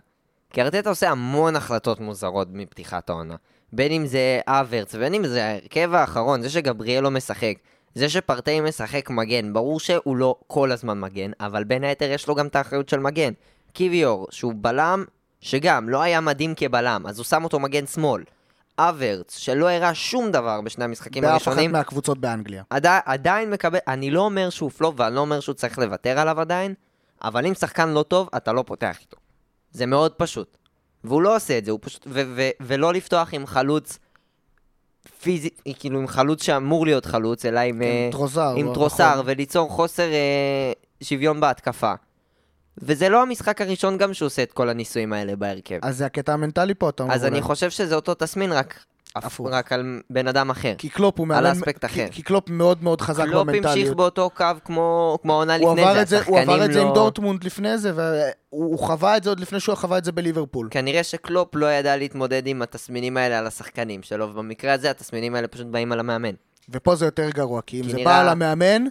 [0.49, 3.36] כי ארטטה עושה המון החלטות מוזרות מפתיחת העונה.
[3.73, 7.53] בין אם זה אברץ, ובין אם זה ההרכב האחרון, זה שגבריאל לא משחק,
[7.95, 12.36] זה שפרטי משחק מגן, ברור שהוא לא כל הזמן מגן, אבל בין היתר יש לו
[12.36, 13.34] גם את האחריות של מגן.
[13.73, 15.03] קיוויור, שהוא בלם,
[15.41, 18.23] שגם לא היה מדהים כבלם, אז הוא שם אותו מגן שמאל.
[18.77, 22.63] אברץ, שלא הראה שום דבר בשני המשחקים באף אחת הראשונים, מהקבוצות באנגליה.
[22.69, 26.41] עדי, עדיין מקבל, אני לא אומר שהוא פלופ ואני לא אומר שהוא צריך לוותר עליו
[26.41, 26.73] עדיין,
[27.23, 29.17] אבל אם שחקן לא טוב, אתה לא פותח איתו.
[29.71, 30.58] זה מאוד פשוט.
[31.03, 32.07] והוא לא עושה את זה, הוא פשוט...
[32.07, 33.99] ו- ו- ולא לפתוח עם חלוץ
[35.21, 37.81] פיזי, כאילו עם חלוץ שאמור להיות חלוץ, אלא עם...
[37.81, 38.53] אה, עם טרוזר.
[38.57, 39.23] עם לא- טרוסארד, נכון.
[39.25, 40.71] וליצור חוסר אה,
[41.03, 41.93] שוויון בהתקפה.
[42.77, 45.79] וזה לא המשחק הראשון גם שהוא עושה את כל הניסויים האלה בהרכב.
[45.81, 47.15] אז זה הקטע המנטלי פה, אתה אומר.
[47.15, 47.41] אז אני.
[47.41, 48.86] חושב שזה אותו תסמין, רק,
[49.25, 49.47] הפוך.
[49.51, 50.73] רק על בן אדם אחר.
[50.77, 51.45] כי קלופ הוא על מאמן...
[51.58, 52.06] אספקט אחר.
[52.08, 53.97] כי, כי קלופ מאוד מאוד חזק קלופ המשיך במנטליות.
[53.97, 57.43] באותו קו כמו כמו העונה לפני זה, זה, הוא עבר את זה עם לא- דורטמונד
[57.43, 58.15] לפני זה, והוא
[58.49, 60.67] הוא חווה את זה עוד לפני שהוא חווה את זה בליברפול.
[60.71, 65.47] כנראה שקלופ לא ידע להתמודד עם התסמינים האלה על השחקנים שלו, ובמקרה הזה התסמינים האלה
[65.47, 66.34] פשוט באים על המאמן.
[66.69, 68.84] ופה זה יותר גרוע, כי אם כי זה נראה- בא על המאמן,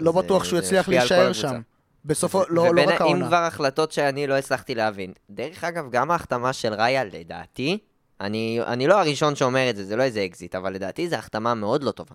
[0.00, 1.32] לא זה- בטוח שהוא יצליח על להישאר.
[1.32, 1.60] שם.
[2.04, 3.26] בסופו, לא, לא ובין- רק אם העונה.
[3.26, 5.12] כבר החלטות שאני לא הצלחתי להבין.
[5.30, 7.78] דרך אגב, גם ההחתמה של ראיה, לדעתי,
[8.22, 11.54] אני, אני לא הראשון שאומר את זה, זה לא איזה אקזיט, אבל לדעתי זו החתמה
[11.54, 12.14] מאוד לא טובה.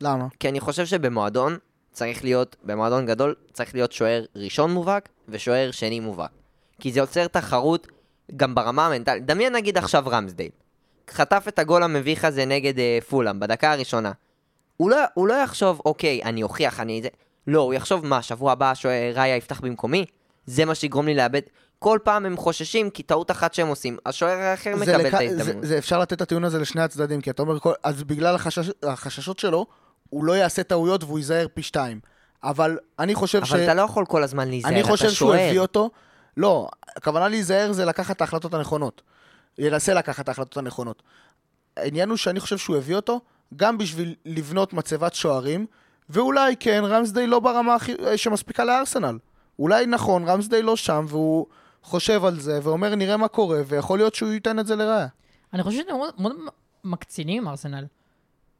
[0.00, 0.26] למה?
[0.40, 1.56] כי אני חושב שבמועדון
[1.92, 6.30] צריך להיות, במועדון גדול, צריך להיות שוער ראשון מובהק ושוער שני מובהק.
[6.80, 7.86] כי זה יוצר תחרות
[8.36, 9.26] גם ברמה המנטלית.
[9.26, 10.50] דמיין נגיד עכשיו רמסדייל.
[11.10, 14.12] חטף את הגול המביך הזה נגד אה, פולאם בדקה הראשונה.
[14.76, 17.08] הוא לא, הוא לא יחשוב, אוקיי, אני אוכיח, אני זה...
[17.46, 20.04] לא, הוא יחשוב, מה, שבוע הבא שוער ראיה יפתח במקומי?
[20.46, 21.40] זה מה שיגרום לי לאבד...
[21.86, 25.10] כל פעם הם חוששים, כי טעות אחת שהם עושים, השוער האחר זה מקבל לק- את
[25.10, 25.64] זה, ההזדמנות.
[25.66, 28.70] זה אפשר לתת את הטיעון הזה לשני הצדדים, כי אתה אומר, כל, אז בגלל החשש,
[28.82, 29.66] החששות שלו,
[30.10, 32.00] הוא לא יעשה טעויות והוא ייזהר פי שתיים.
[32.44, 33.52] אבל אני חושב ש...
[33.52, 35.48] אבל אתה לא יכול כל הזמן להיזהר, אני אתה חושב שהוא שוער.
[35.48, 35.90] הביא אותו...
[36.36, 39.02] לא, הכוונה להיזהר זה לקחת את ההחלטות הנכונות.
[39.58, 41.02] ינסה לקחת את ההחלטות הנכונות.
[41.76, 43.20] העניין הוא שאני חושב שהוא הביא אותו
[43.56, 45.66] גם בשביל לבנות מצבת שוערים,
[46.10, 47.92] ואולי כן, רמסדיי לא ברמה הכי...
[48.16, 49.18] שמספיקה לארסנל.
[49.58, 51.46] אולי נכון, רמסדיי לא שם, והוא
[51.86, 55.06] חושב על זה, ואומר נראה מה קורה, ויכול להיות שהוא ייתן את זה לרעה.
[55.54, 56.36] אני חושב שאתם מאוד, מאוד
[56.84, 57.84] מקצינים עם ארסנל.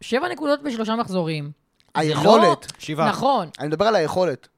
[0.01, 1.51] שבע נקודות בשלושה מחזורים.
[1.95, 3.09] היכולת, שבעה.
[3.09, 3.49] נכון.
[3.59, 4.49] אני מדבר על היכולת.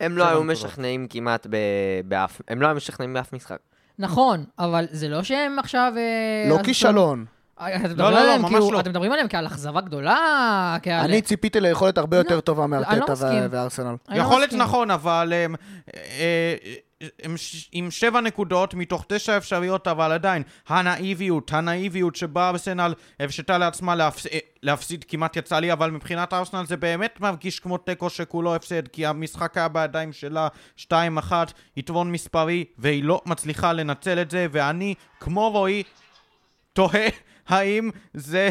[0.00, 0.52] הם לא היו נקודות.
[0.52, 1.56] משכנעים כמעט ב...
[2.04, 2.40] באף...
[2.48, 3.58] הם לא היו משכנעים באף משחק.
[3.98, 5.92] נכון, אבל זה לא שהם עכשיו...
[5.96, 7.24] אה, לא כישלון.
[7.60, 8.80] אה, אתם מדברים לא, לא, עליהם ממש כאילו- לא.
[8.80, 11.04] אתם מדברים עליהם כעל אכזבה גדולה, כעל...
[11.04, 13.12] אני ציפיתי ליכולת הרבה יותר לא, טובה אני לא מארטטה.
[13.12, 13.94] ו- וארסנל.
[14.08, 14.62] לא יכולת מסכים.
[14.62, 15.32] נכון, אבל
[17.36, 23.94] ש- עם שבע נקודות מתוך תשע אפשריות, אבל עדיין, הנאיביות, הנאיביות שבה ארסנל הרשתה לעצמה
[23.94, 24.26] להפס...
[24.26, 28.88] אה, להפסיד כמעט יצא לי, אבל מבחינת ארסנל זה באמת מרגיש כמו תיקו שכולו הפסד,
[28.88, 30.92] כי המשחק היה בידיים שלה 2-1,
[31.76, 35.82] יתרון מספרי, והיא לא מצליחה לנצל את זה, ואני, כמו רועי,
[36.72, 37.08] תוהה
[37.48, 38.50] האם זה...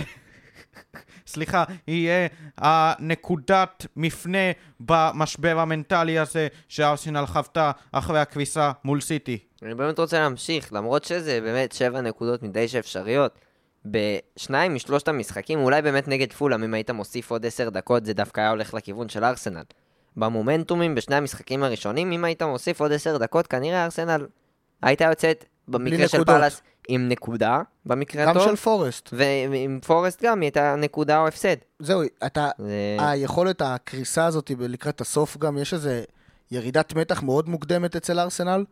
[1.32, 9.38] סליחה, יהיה הנקודת מפנה במשבר המנטלי הזה שארסנל חוותה אחרי הקריסה מול סיטי.
[9.64, 13.40] אני באמת רוצה להמשיך, למרות שזה באמת שבע נקודות מתשע אפשריות.
[13.86, 18.42] בשניים משלושת המשחקים, אולי באמת נגד פולאם, אם היית מוסיף עוד עשר דקות, זה דווקא
[18.42, 19.64] היה הולך לכיוון של ארסנל.
[20.18, 24.26] במומנטומים, בשני המשחקים הראשונים, אם היית מוסיף עוד עשר דקות, כנראה ארסנל
[24.82, 26.26] הייתה יוצאת, במקרה של.
[26.26, 26.62] פאלאס,
[26.94, 29.10] עם נקודה, במקרה גם הטוב, של פורסט.
[29.14, 31.56] ועם פורסט גם, היא הייתה נקודה או הפסד.
[31.80, 32.50] זהו, אתה...
[32.58, 32.98] זה...
[33.00, 36.04] היכולת, הקריסה הזאת לקראת הסוף גם, יש איזה
[36.52, 38.66] ירידת מתח מאוד מוקדמת אצל ארסנל.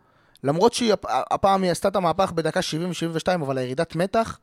[0.43, 2.59] למרות שהיא הפ- הפעם היא עשתה את המהפך בדקה
[3.25, 4.39] 70-72, אבל הירידת מתח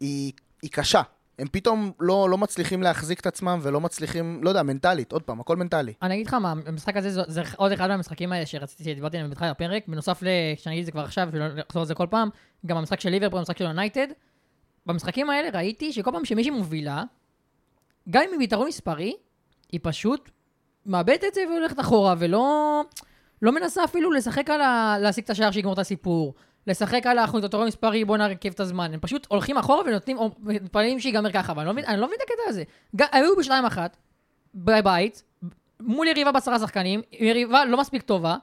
[0.00, 1.02] היא, היא קשה.
[1.40, 5.40] הם פתאום לא, לא מצליחים להחזיק את עצמם ולא מצליחים, לא יודע, מנטלית, עוד פעם,
[5.40, 5.92] הכל מנטלי.
[6.02, 9.30] אני אגיד לך מה, המשחק הזה זה, זה עוד אחד מהמשחקים האלה שרציתי, שדיברתי עליהם
[9.30, 10.26] בתחילת הפרק, בנוסף ל...
[10.56, 12.28] שאני אגיד את זה כבר עכשיו, ולא לחזור על זה כל פעם,
[12.66, 14.06] גם המשחק של ליברפול, המשחק של יונייטד.
[14.86, 17.04] במשחקים האלה ראיתי שכל פעם שמישהי מובילה,
[18.10, 19.16] גם אם היא ביתרון מספרי,
[19.72, 20.30] היא פשוט
[20.86, 22.82] מאבדת את זה והולכת אחורה, ולא
[23.42, 24.96] לא מנסה אפילו לשחק על ה...
[25.00, 26.34] להשיג את השער שיגמור את הסיפור.
[26.70, 28.94] לשחק על אנחנו ביתרון מספרי, בוא נרכב את הזמן.
[28.94, 32.22] הם פשוט הולכים אחורה ונותנים, או מתפללים שיגמר ככה, אבל אני לא מבין, לא את
[32.22, 32.62] הקטע הזה.
[33.12, 33.96] היו בשתיים אחת,
[34.54, 35.22] בבית,
[35.80, 38.36] מול יריבה בעשרה שחקנים, יריבה לא מספיק טובה,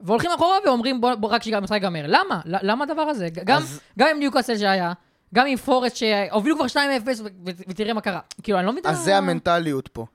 [0.00, 2.04] והולכים אחורה ואומרים בוא, בוא רק שהמשחק ייגמר.
[2.06, 2.40] למה?
[2.44, 3.28] למה הדבר הזה?
[3.44, 4.92] גם, אז- גם עם ניוקאסל שהיה,
[5.34, 6.76] גם עם פורסט שהובילו כבר 2-0
[7.20, 8.20] ו- ו- ותראה מה קרה.
[8.42, 10.06] כאילו, אני לא מבין את אז זה המנטליות פה.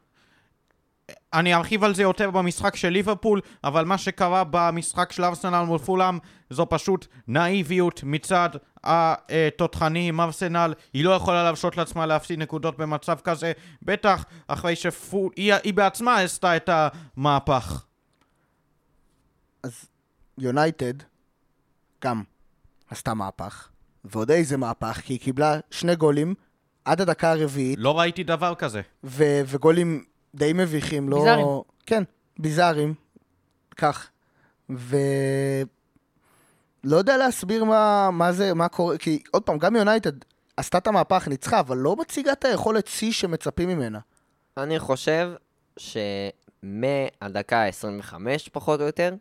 [1.34, 5.78] אני ארחיב על זה יותר במשחק של ליברפול, אבל מה שקרה במשחק של ארסנל מול
[5.78, 6.18] פולאם
[6.50, 8.50] זו פשוט נאיביות מצד
[8.84, 15.54] התותחנים, ארסנל, היא לא יכולה להרשות לעצמה להפסיד נקודות במצב כזה, בטח אחרי שפול, היא,
[15.64, 17.86] היא בעצמה עשתה את המהפך.
[19.64, 19.86] אז
[20.38, 20.94] יונייטד
[22.04, 22.24] גם
[22.90, 23.70] עשתה מהפך,
[24.06, 26.36] ועוד איזה מהפך, כי היא קיבלה שני גולים
[26.86, 28.82] עד הדקה הרביעית, לא ראיתי דבר כזה.
[29.04, 30.04] ו- וגולים
[30.38, 31.18] די מביכים, לא...
[31.18, 31.48] ביזאריים.
[31.86, 32.04] כן,
[32.40, 32.94] ביזאריים,
[33.78, 34.08] כך.
[34.70, 34.98] ו...
[36.84, 40.12] לא יודע להסביר מה, מה זה, מה קורה, כי עוד פעם, גם יונייטד
[40.58, 44.00] עשתה את המהפך, ניצחה, אבל לא מציגה את היכולת שיא שמצפים ממנה.
[44.58, 45.32] אני חושב
[45.78, 48.14] שמהדקה ה-25
[48.52, 49.16] פחות או יותר,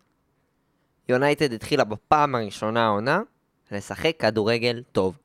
[1.08, 3.22] יונייטד התחילה בפעם הראשונה העונה
[3.70, 5.18] לשחק כדורגל טוב.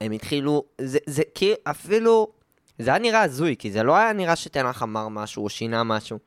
[0.00, 2.32] הם התחילו, זה, זה כאילו אפילו,
[2.82, 6.18] זה היה נראה הזוי, כי זה לא היה נראה שתנח אמר משהו או שינה משהו.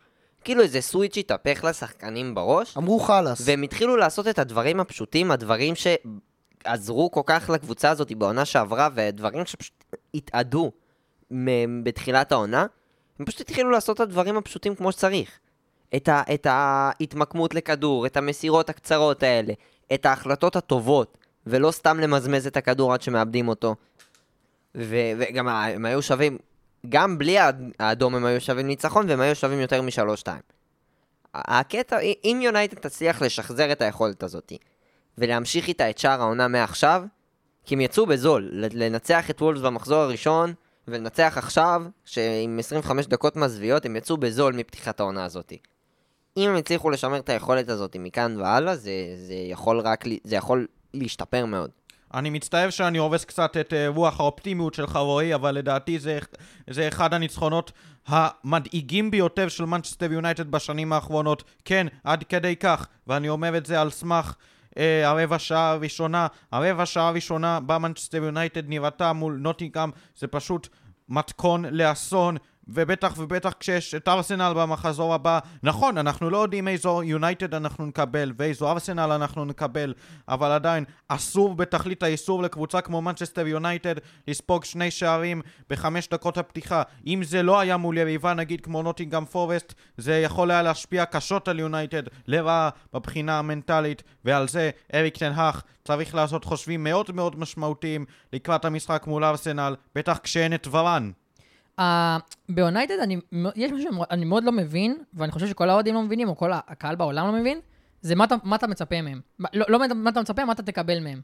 [0.44, 3.42] כאילו איזה סוויץ' התהפך לשחקנים בראש, אמרו חלאס.
[3.46, 9.46] והם התחילו לעשות את הדברים הפשוטים, הדברים שעזרו כל כך לקבוצה הזאת בעונה שעברה, ודברים
[9.46, 10.72] שפשוט התאדו
[11.84, 12.66] בתחילת העונה,
[13.20, 15.40] הם פשוט התחילו לעשות את הדברים הפשוטים כמו שצריך.
[15.96, 19.54] את, ה- את ההתמקמות לכדור, את המסירות הקצרות האלה,
[19.94, 23.76] את ההחלטות הטובות, ולא סתם למזמז את הכדור עד שמאבדים אותו.
[24.78, 26.38] ו- וגם הם היו שווים,
[26.90, 30.42] גם בלי האד- האדום הם היו שווים ניצחון, והם היו שווים יותר משלוש-שתיים.
[31.34, 34.54] הקטע, אם יונייטד תצליח לשחזר את היכולת הזאת
[35.18, 37.04] ולהמשיך איתה את שאר העונה מעכשיו,
[37.66, 40.54] כי הם יצאו בזול, לנצח את וולפס במחזור הראשון
[40.88, 45.54] ולנצח עכשיו, שעם 25 דקות מזוויעות, הם יצאו בזול מפתיחת העונה הזאת.
[46.38, 50.68] אם הם הצליחו לשמר את היכולת הזאת מכאן והלאה, זה, זה, יכול רק, זה יכול
[50.94, 51.70] להשתפר מאוד.
[52.14, 56.20] אני מצטער שאני הורס קצת את אה, רוח האופטימיות של חברי, אבל לדעתי זה,
[56.70, 57.72] זה אחד הניצחונות
[58.08, 61.44] המדאיגים ביותר של מנצ'סטר יונייטד בשנים האחרונות.
[61.66, 64.36] כן, עד כדי כך, ואני אומר את זה על סמך
[64.78, 66.28] אה, הרבע שעה הראשונה.
[66.52, 70.68] הרבע שעה הראשונה במנצ'סטר יונייטד נראתה מול נוטינגאם, זה פשוט
[71.10, 72.38] מתכון לאסון.
[72.68, 75.40] ובטח ובטח כשיש את ארסנל במחזור הבא.
[75.64, 79.94] נכון, אנחנו לא יודעים איזו יונייטד אנחנו נקבל ואיזו ארסנל אנחנו נקבל,
[80.28, 83.96] אבל עדיין אסור בתכלית האיסור לקבוצה כמו מנצ'סטר יונייטד
[84.28, 86.84] לספוג שני שערים בחמש דקות הפתיחה.
[87.08, 91.48] אם זה לא היה מול יריבה נגיד כמו נוטינגאם פורסט, זה יכול היה להשפיע קשות
[91.48, 97.40] על יונייטד לרעה בבחינה המנטלית, ועל זה אריק טן האח צריך לעשות חושבים מאוד מאוד
[97.40, 101.12] משמעותיים לקראת המשחק מול ארסנל, בטח כשאין את ורן.
[101.80, 101.84] Uh,
[102.50, 103.18] ביונייטד, אני,
[103.56, 106.96] יש משהו שאני מאוד לא מבין, ואני חושב שכל האוהדים לא מבינים, או כל הקהל
[106.96, 107.60] בעולם לא מבין,
[108.02, 109.22] זה מה אתה, מה אתה מצפה מהם.
[109.40, 111.22] מה- לא, לא מה אתה מצפה, מה אתה תקבל מהם.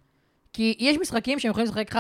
[0.54, 2.00] כי יש משחקים שהם יכולים לשחק לך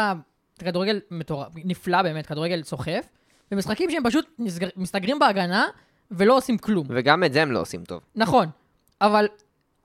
[0.59, 3.05] כדורגל מטורף, נפלא באמת, כדורגל סוחף,
[3.51, 5.65] ומשחקים שהם פשוט נסגר, מסתגרים בהגנה
[6.12, 6.88] ולא עושים כלום.
[6.89, 8.01] וגם את זה הם לא עושים טוב.
[8.15, 8.47] נכון,
[9.01, 9.27] אבל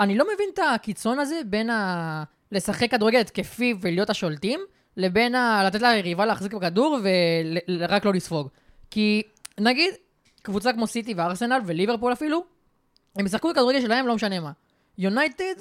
[0.00, 2.22] אני לא מבין את הקיצון הזה בין ה...
[2.52, 4.60] לשחק כדורגל התקפי ולהיות השולטים,
[4.96, 5.62] לבין ה...
[5.66, 6.98] לתת ליריבה להחזיק בכדור
[7.68, 8.48] ורק לא לספוג.
[8.90, 9.22] כי
[9.60, 9.94] נגיד,
[10.42, 12.44] קבוצה כמו סיטי וארסנל וליברפול אפילו,
[13.16, 14.50] הם ישחקו בכדורגל שלהם, לא משנה מה.
[14.98, 15.54] יונייטד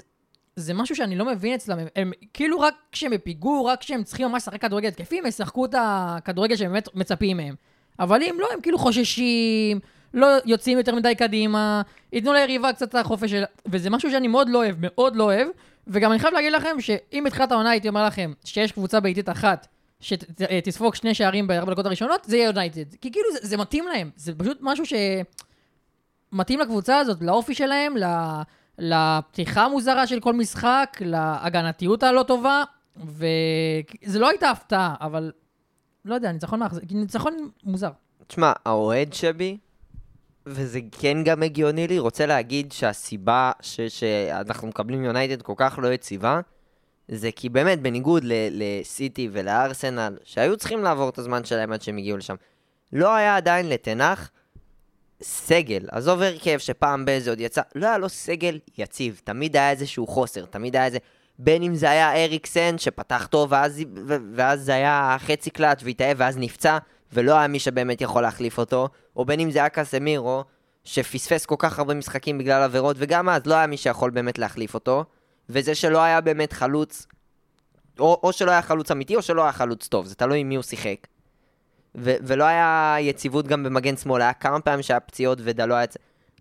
[0.55, 4.27] זה משהו שאני לא מבין אצלם, הם, הם כאילו רק כשהם בפיגור, רק כשהם צריכים
[4.27, 7.55] ממש לשחק כדורגל התקפי, הם ישחקו את הכדורגל שהם באמת מצפים מהם.
[7.99, 9.79] אבל אם לא, הם כאילו חוששים,
[10.13, 11.81] לא יוצאים יותר מדי קדימה,
[12.13, 13.43] ייתנו ליריבה קצת את החופש של...
[13.65, 15.47] וזה משהו שאני מאוד לא אוהב, מאוד לא אוהב.
[15.87, 19.67] וגם אני חייב להגיד לכם שאם בתחילת העונה הייתי אומר לכם שיש קבוצה ביתית אחת
[19.99, 22.95] שתספוג שני שערים בארבע דקות הראשונות, זה יהיה יונייטד.
[23.01, 24.83] כי כאילו זה, זה מתאים להם, זה פשוט משהו
[26.31, 27.95] שמתאים לקבוצה הזאת, לאופי שלהם.
[28.77, 32.63] לפתיחה המוזרה של כל משחק, להגנתיות הלא טובה,
[32.97, 35.31] וזה לא הייתה הפתעה, אבל
[36.05, 37.89] לא יודע, ניצחון מאכזב, ניצחון מוזר.
[38.27, 39.57] תשמע, האוהד שבי,
[40.45, 45.93] וזה כן גם הגיוני לי, רוצה להגיד שהסיבה ש- שאנחנו מקבלים יונייטד כל כך לא
[45.93, 46.39] יציבה,
[47.07, 52.17] זה כי באמת, בניגוד לסיטי ולארסנל, שהיו צריכים לעבור את הזמן שלהם עד שהם הגיעו
[52.17, 52.35] לשם,
[52.93, 54.31] לא היה עדיין לתנח
[55.21, 60.07] סגל, עזוב הרכב שפעם באיזה עוד יצא, לא היה לו סגל יציב, תמיד היה איזשהו
[60.07, 60.97] חוסר, תמיד היה איזה...
[61.39, 63.81] בין אם זה היה אריקסן שפתח טוב ואז,
[64.35, 66.77] ואז זה היה חצי קלאץ' והתאהב ואז נפצע
[67.13, 70.43] ולא היה מי שבאמת יכול להחליף אותו, או בין אם זה היה קסמירו
[70.83, 74.73] שפספס כל כך הרבה משחקים בגלל עבירות וגם אז לא היה מי שיכול באמת להחליף
[74.73, 75.05] אותו,
[75.49, 77.07] וזה שלא היה באמת חלוץ,
[77.99, 80.55] או, או שלא היה חלוץ אמיתי או שלא היה חלוץ טוב, זה תלוי עם מי
[80.55, 81.07] הוא שיחק.
[81.95, 85.87] ו- ולא היה יציבות גם במגן שמאל, היה כמה פעמים שהיה פציעות ודה לא היה...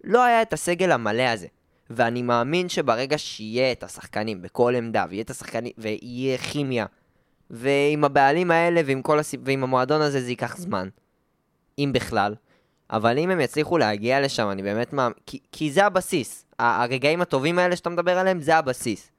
[0.04, 1.46] לא היה את הסגל המלא הזה.
[1.90, 6.86] ואני מאמין שברגע שיהיה את השחקנים בכל עמדה, ויהיה את השחקנים, ויהיה כימיה,
[7.52, 9.40] ועם הבעלים האלה ועם, כל הסיב...
[9.44, 10.88] ועם המועדון הזה זה ייקח זמן.
[11.78, 12.34] אם בכלל.
[12.90, 15.12] אבל אם הם יצליחו להגיע לשם, אני באמת מאמין...
[15.26, 16.44] כי, כי זה הבסיס.
[16.58, 19.10] הרגעים הטובים האלה שאתה מדבר עליהם, זה הבסיס.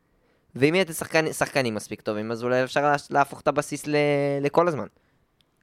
[0.56, 3.96] ואם השחקנים שחקנים מספיק טובים, אז אולי אפשר לה- להפוך את הבסיס ל...
[4.42, 4.88] לכל הזמן.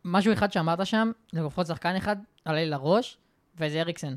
[0.05, 3.19] משהו אחד שאמרת שם, לפחות שחקן אחד, עלה לי לראש,
[3.59, 4.15] וזה אריקסן.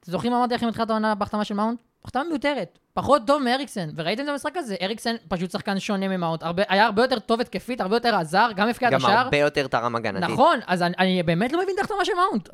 [0.00, 1.80] אתם זוכרים מה אמרתי לכם בתחילת העונה בהחתמה של מאונט?
[2.04, 6.62] החתמה מיותרת, פחות טוב מאריקסן, וראיתם את המשחק הזה, אריקסן פשוט שחקן שונה ממאונט, הרבה,
[6.68, 9.18] היה הרבה יותר טוב התקפית, הרבה יותר עזר, גם הבקיע את גם השער.
[9.18, 10.30] הרבה יותר תרם הגנתית.
[10.30, 12.48] נכון, אז אני, אני באמת לא מבין את ההחתמה של מאונט.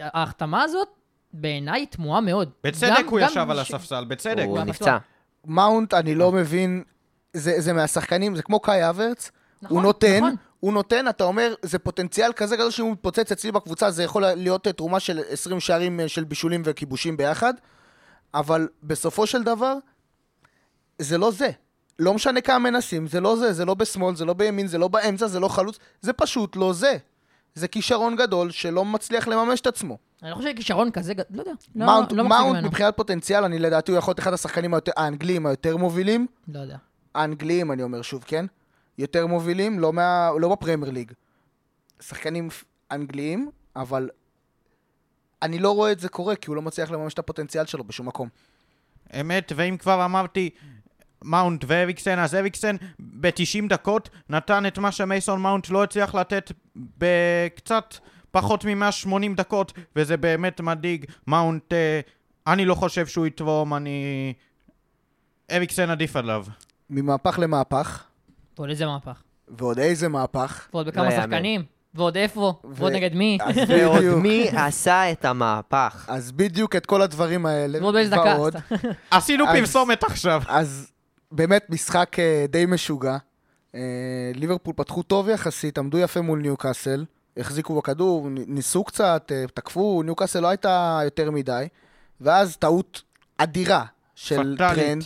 [0.00, 0.88] ההחתמה הזאת,
[1.32, 2.50] בעיניי תמוהה מאוד.
[2.64, 4.44] בצדק גם- הוא גם ישב על ש- הספסל, בצדק.
[4.46, 4.96] הוא גם נפצע.
[5.46, 6.82] מאונט, אני לא מבין,
[7.32, 9.30] זה, זה מהשחקנים, זה כמו קאי אברץ,
[9.62, 10.34] נכון, הוא נותן, נכון.
[10.60, 14.26] הוא נותן, אתה אומר, זה פוטנציאל כזה גדול שאם הוא מתפוצץ אצלי בקבוצה, זה יכול
[14.26, 17.54] להיות תרומה של 20 שערים אה, של בישולים וכיבושים ביחד,
[18.34, 19.76] אבל בסופו של דבר,
[20.98, 21.50] זה לא זה.
[21.98, 24.88] לא משנה כמה מנסים, זה לא זה, זה לא בשמאל, זה לא בימין, זה לא
[24.88, 26.96] באמצע, זה לא חלוץ, זה פשוט לא זה.
[27.54, 29.98] זה כישרון גדול שלא מצליח לממש את עצמו.
[30.22, 31.52] אני לא חושב שכישרון כזה, לא יודע.
[31.74, 32.68] לא, מאונט, לא מאונט ממנו.
[32.68, 36.26] מבחינת פוטנציאל, אני לדעתי הוא יכול להיות אחד השחקנים היותר, האנגליים היותר מובילים.
[36.48, 36.76] לא יודע.
[37.14, 38.46] האנגליים, אני אומר שוב, כן?
[38.98, 41.12] יותר מובילים, לא, מה, לא בפרמייר ליג.
[42.00, 42.48] שחקנים
[42.90, 44.08] אנגליים, אבל
[45.44, 48.08] אני לא רואה את זה קורה, כי הוא לא מצליח לממש את הפוטנציאל שלו בשום
[48.08, 48.28] מקום.
[49.20, 50.50] אמת, ואם כבר אמרתי
[51.24, 57.94] מאונט ואריקסן, אז אריקסן ב-90 דקות נתן את מה שמייסון מאונט לא הצליח לתת בקצת
[58.30, 61.06] פחות מ-180 דקות, וזה באמת מדאיג.
[61.26, 62.00] מאונט, אה,
[62.46, 64.32] אני לא חושב שהוא יתרום, אני...
[65.56, 66.46] אריקסן עדיף עליו.
[66.90, 68.04] ממהפך למהפך,
[68.58, 69.22] ועוד איזה מהפך.
[69.48, 70.68] ועוד איזה מהפך.
[70.72, 71.22] ועוד בכמה יאמן.
[71.22, 71.73] שחקנים.
[71.94, 72.54] ועוד איפה.
[72.64, 73.38] ועוד נגד מי.
[73.68, 74.18] ועוד בדיוק.
[74.22, 76.04] מי עשה את המהפך?
[76.08, 78.34] אז בדיוק את כל הדברים האלה, ועוד באיזה דקה.
[78.38, 78.56] ועוד.
[79.10, 80.42] עשינו אז- פרסומת עכשיו.
[80.48, 80.90] אז
[81.32, 83.16] באמת משחק אה, די משוגע.
[83.74, 83.80] אה,
[84.34, 87.04] ליברפול פתחו טוב יחסית, עמדו יפה מול ניוקאסל,
[87.36, 91.66] החזיקו בכדור, ניסו קצת, אה, תקפו, ניוקאסל לא הייתה יותר מדי,
[92.20, 93.02] ואז טעות
[93.38, 94.78] אדירה של פטאלית.
[94.78, 95.04] טרנד,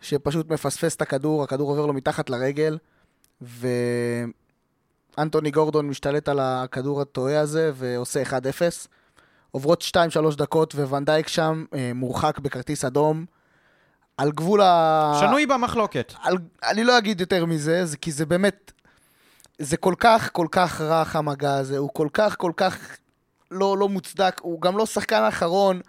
[0.00, 2.78] שפשוט מפספס את הכדור, הכדור עובר לו מתחת לרגל,
[5.18, 8.32] ואנטוני גורדון משתלט על הכדור הטועה הזה ועושה 1-0.
[9.50, 9.84] עוברות
[10.32, 13.24] 2-3 דקות וונדייק שם אה, מורחק בכרטיס אדום.
[14.16, 15.12] על גבול ה...
[15.20, 16.12] שנוי במחלוקת.
[16.22, 16.36] על...
[16.64, 18.72] אני לא אגיד יותר מזה, זה, כי זה באמת...
[19.58, 22.96] זה כל כך, כל כך רך המגע הזה, הוא כל כך, כל כך
[23.50, 25.80] לא, לא מוצדק, הוא גם לא שחקן האחרון.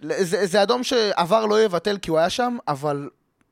[0.00, 3.08] זה, זה אדום שעבר לא יבטל כי הוא היה שם, אבל...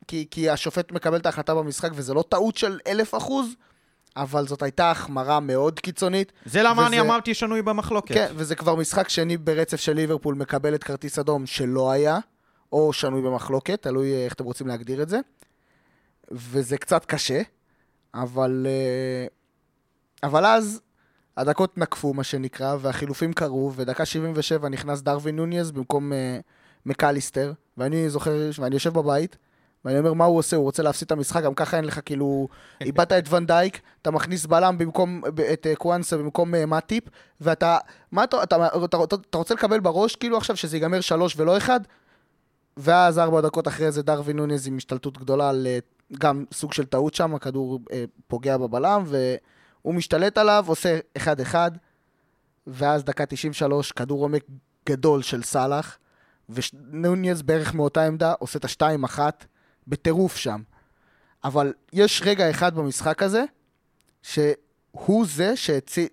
[0.07, 3.47] כי, כי השופט מקבל את ההחלטה במשחק, וזה לא טעות של אלף אחוז,
[4.21, 6.31] אבל זאת הייתה החמרה מאוד קיצונית.
[6.45, 8.13] זה למה אני וזה- אמרתי שנוי במחלוקת.
[8.13, 12.19] כן, וזה כבר משחק שני ברצף של ליברפול מקבלת כרטיס אדום שלא היה,
[12.71, 15.19] או שנוי במחלוקת, תלוי אה, איך אתם רוצים להגדיר את זה.
[16.31, 17.41] וזה קצת קשה,
[18.13, 18.67] אבל...
[18.69, 19.27] אה,
[20.23, 20.81] אבל אז
[21.37, 26.39] הדקות נקפו, מה שנקרא, והחילופים קרו, ודקה 77 נכנס דרווין נוניז במקום אה,
[26.85, 29.37] מקליסטר, ואני זוכר, ואני יושב בבית,
[29.87, 30.55] ואני אומר, מה הוא עושה?
[30.55, 32.47] הוא רוצה להפסיד את המשחק, גם ככה אין לך, כאילו,
[32.81, 35.21] איבדת את ונדייק, אתה מכניס בלם במקום,
[35.53, 37.03] את אה, קוואנסה במקום אה, מאטיפ,
[37.41, 37.77] ואתה,
[38.11, 41.57] מה אתה, אתה, אתה, אתה, אתה רוצה לקבל בראש, כאילו עכשיו שזה ייגמר שלוש ולא
[41.57, 41.79] אחד,
[42.77, 45.79] ואז ארבע דקות אחרי זה דרווין נוניז עם השתלטות גדולה על אה,
[46.19, 51.71] גם סוג של טעות שם, הכדור אה, פוגע בבלם, והוא משתלט עליו, עושה אחד-אחד,
[52.67, 54.43] ואז דקה 93, כדור עומק
[54.89, 55.97] גדול של סאלח,
[56.49, 59.45] ונוניז בערך מאותה עמדה עושה את השתיים אחת,
[59.87, 60.61] בטירוף שם.
[61.43, 63.43] אבל יש רגע אחד במשחק הזה,
[64.21, 65.53] שהוא זה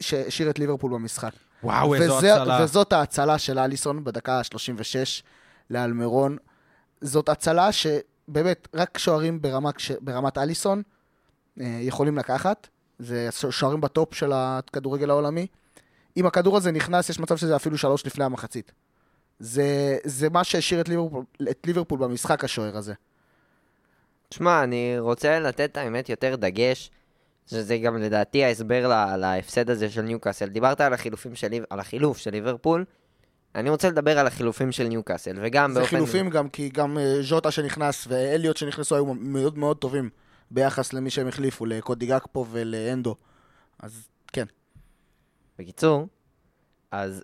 [0.00, 1.30] שהשאיר את ליברפול במשחק.
[1.62, 2.60] וואו, איזו וזה- הצלה.
[2.64, 5.22] וזאת ההצלה של אליסון בדקה ה-36
[5.70, 6.36] לאלמרון.
[7.00, 9.70] זאת הצלה שבאמת רק שוערים ברמה,
[10.00, 10.82] ברמת אליסון
[11.60, 12.68] אה, יכולים לקחת.
[12.98, 15.46] זה שוערים בטופ של הכדורגל העולמי.
[16.16, 18.72] אם הכדור הזה נכנס, יש מצב שזה אפילו שלוש לפני המחצית.
[19.38, 22.94] זה, זה מה שהשאיר את ליברפול, את ליברפול במשחק, השוער הזה.
[24.34, 26.90] תשמע, אני רוצה לתת האמת יותר דגש,
[27.46, 30.46] שזה גם לדעתי ההסבר ל- להפסד הזה של ניוקאסל.
[30.46, 32.84] דיברת על החילופים של, על החילוף של ליברפול,
[33.54, 35.96] אני רוצה לדבר על החילופים של ניוקאסל, וגם זה באופן...
[35.96, 40.10] חילופים גם, כי גם אה, ז'וטה שנכנס ואליוט שנכנסו היו מאוד מאוד טובים
[40.50, 43.16] ביחס למי שהם החליפו, לקודי גקפו ולאנדו.
[43.78, 44.46] אז כן.
[45.58, 46.08] בקיצור,
[46.90, 47.22] אז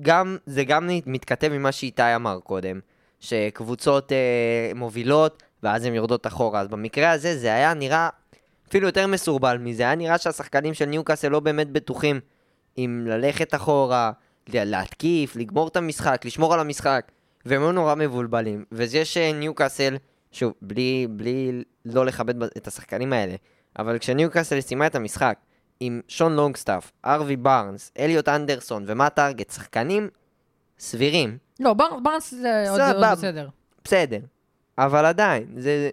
[0.00, 2.80] גם, זה גם מתכתב עם מה שאיתי אמר קודם,
[3.20, 6.60] שקבוצות אה, מובילות, ואז הן יורדות אחורה.
[6.60, 8.08] אז במקרה הזה זה היה נראה
[8.68, 12.20] אפילו יותר מסורבל מזה, היה נראה שהשחקנים של ניוקאסל לא באמת בטוחים
[12.78, 14.12] אם ללכת אחורה,
[14.48, 17.10] לה- להתקיף, לגמור את המשחק, לשמור על המשחק,
[17.46, 18.64] והם היו נורא מבולבלים.
[18.72, 19.96] וזה שניוקאסל,
[20.32, 23.34] שוב, בלי, בלי לא לכבד את השחקנים האלה,
[23.78, 25.38] אבל כשניוקאסל סיימה את המשחק
[25.80, 30.08] עם שון לונגסטאף, ארווי בארנס, אליוט אנדרסון ומאט טארגט, שחקנים
[30.78, 32.80] סבירים, לא, ברנס זה עוד.
[33.12, 33.48] בסדר.
[33.84, 34.18] בסדר.
[34.78, 35.90] אבל עדיין, זה...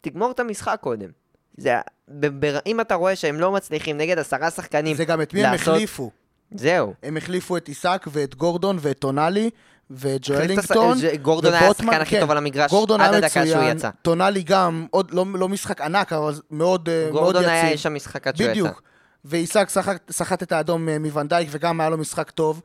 [0.00, 1.08] תגמור את המשחק קודם.
[1.56, 1.74] זה...
[2.08, 5.44] ב- ב- אם אתה רואה שהם לא מצליחים נגד עשרה שחקנים זה גם את מי
[5.44, 6.10] הם לעשות- החליפו.
[6.54, 6.94] זהו.
[7.02, 9.50] הם החליפו את עיסק ואת גורדון ואת טונאלי
[9.90, 10.98] ואת ג'ואלינגטון.
[11.22, 12.20] גורדון היה השחקן הכי כן.
[12.20, 13.90] טוב על המגרש גורדון עד הדקה שהוא מצוין, יצא.
[14.02, 17.54] טונאלי גם, עוד לא, לא משחק ענק, אבל מאוד, אה, מאוד גורדון יציב.
[17.54, 18.52] היה איש המשחק עד שהוא יצא.
[18.52, 18.82] בדיוק.
[19.24, 22.62] ועיסק סחט, סחט את האדום אה, מוונדייק וגם היה לו משחק טוב.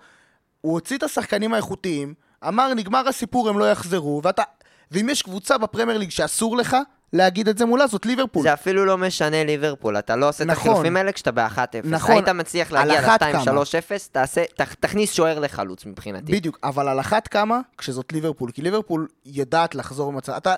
[0.61, 2.13] הוא הוציא את השחקנים האיכותיים,
[2.47, 4.43] אמר נגמר הסיפור, הם לא יחזרו, ואתה...
[4.91, 6.77] ואם יש קבוצה בפרמייר ליג שאסור לך
[7.13, 8.43] להגיד את זה מולה, זאת ליברפול.
[8.43, 10.71] זה אפילו לא משנה ליברפול, אתה לא עושה את נכון.
[10.71, 11.57] החילופים האלה כשאתה ב-1-0.
[11.83, 12.11] נכון.
[12.15, 13.45] היית מצליח להגיע אחת ל-2-3-0,
[13.89, 13.97] כמה.
[14.11, 16.31] תעשה, ת- תכניס שוער לחלוץ מבחינתי.
[16.31, 20.33] בדיוק, אבל על אחת כמה כשזאת ליברפול, כי ליברפול יודעת לחזור במצב...
[20.33, 20.55] אתה...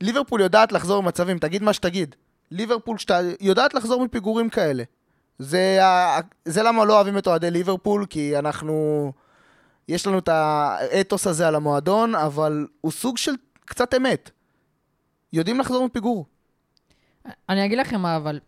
[0.00, 2.14] ליברפול יודעת לחזור במצבים, תגיד מה שתגיד.
[2.50, 4.82] ליברפול שאתה יודעת לחזור מפיגורים כאלה.
[5.38, 6.20] זה, ה...
[6.44, 9.12] זה למה לא אוהבים את אוהדי ליברפול, כי אנחנו...
[9.88, 13.32] יש לנו את האתוס הזה על המועדון, אבל הוא סוג של
[13.64, 14.30] קצת אמת.
[15.32, 16.26] יודעים לחזור מפיגור.
[17.48, 18.40] אני אגיד לכם מה, אבל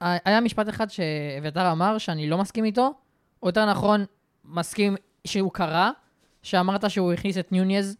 [0.00, 2.92] היה משפט אחד שאביתר אמר שאני לא מסכים איתו,
[3.42, 4.04] או יותר נכון,
[4.44, 5.90] מסכים שהוא קרה,
[6.42, 7.96] שאמרת שהוא הכניס את נונייז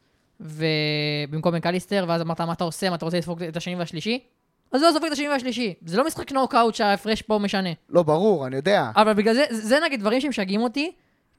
[1.30, 4.24] במקום מקליסטר, ואז אמרת מה אתה עושה, מה אתה רוצה לדפוק את השני והשלישי?
[4.72, 5.74] אז לא סופג את השני והשלישי.
[5.84, 7.68] זה לא משחק נוקאוט שההפרש פה משנה.
[7.88, 8.90] לא, ברור, אני יודע.
[8.96, 10.92] אבל בגלל זה, זה נגיד דברים שמשגעים אותי,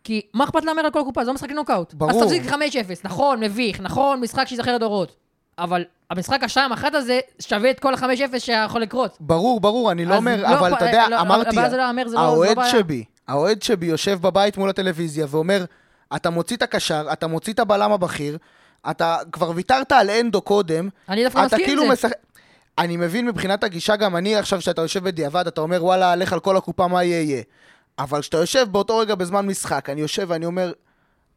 [0.03, 1.23] כי מה אכפת להמר על כל קופה?
[1.23, 1.93] זה לא משחק נוקאוט.
[1.93, 2.11] ברור.
[2.11, 2.55] אז תפסיק 5-0,
[3.03, 5.15] נכון, מביך, נכון, משחק שיזכר לדורות.
[5.57, 9.17] אבל המשחק השתיים אחת הזה שווה את כל ה-5-0 שיכול לקרות.
[9.19, 11.67] ברור, ברור, אני לא אומר, לא אבל אתה יודע, לא, אמרתי, לא
[12.05, 12.69] לא- האוהד לא.
[12.69, 15.65] שבי, האוהד שבי יושב בבית מול הטלוויזיה ואומר,
[16.15, 18.37] אתה מוציא את הקשר, אתה מוציא את הבלם הבכיר,
[18.89, 21.93] אתה כבר ויתרת על אנדו קודם, אני דווקא מסכים כאילו עם זה.
[21.93, 22.11] משחק...
[22.77, 26.39] אני מבין מבחינת הגישה, גם אני עכשיו, שאתה יושב בדיעבד, אתה אומר, וואלה, לך על
[26.39, 27.41] כל הקופה, מה יהיה יהיה.
[27.99, 30.71] אבל כשאתה יושב באותו רגע בזמן משחק, אני יושב ואני אומר,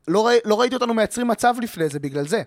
[0.08, 2.42] לא, ראי, לא ראיתי אותנו מייצרים מצב לפני זה, בגלל זה.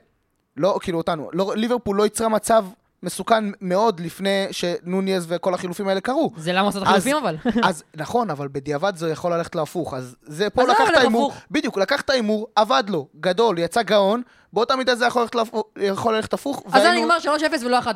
[0.58, 2.66] לא, כאילו אותנו, לא, ליברפול לא יצרה מצב
[3.04, 6.32] מסוכן מאוד לפני שנוניז וכל החילופים האלה קרו.
[6.38, 7.38] זה למה עושה את החילופים אבל.
[7.70, 9.94] אז נכון, אבל בדיעבד זה יכול ללכת להפוך.
[9.94, 11.34] אז זה פה לקח את ההימור.
[11.52, 14.22] בדיוק, לקח את ההימור, עבד לו, גדול, יצא גאון,
[14.54, 16.64] באותה מידה זה יכול ללכת להפוך- יכול ללכת הפוך.
[16.72, 17.28] אז זה נגמר 3-0
[17.66, 17.88] ולא 1-0.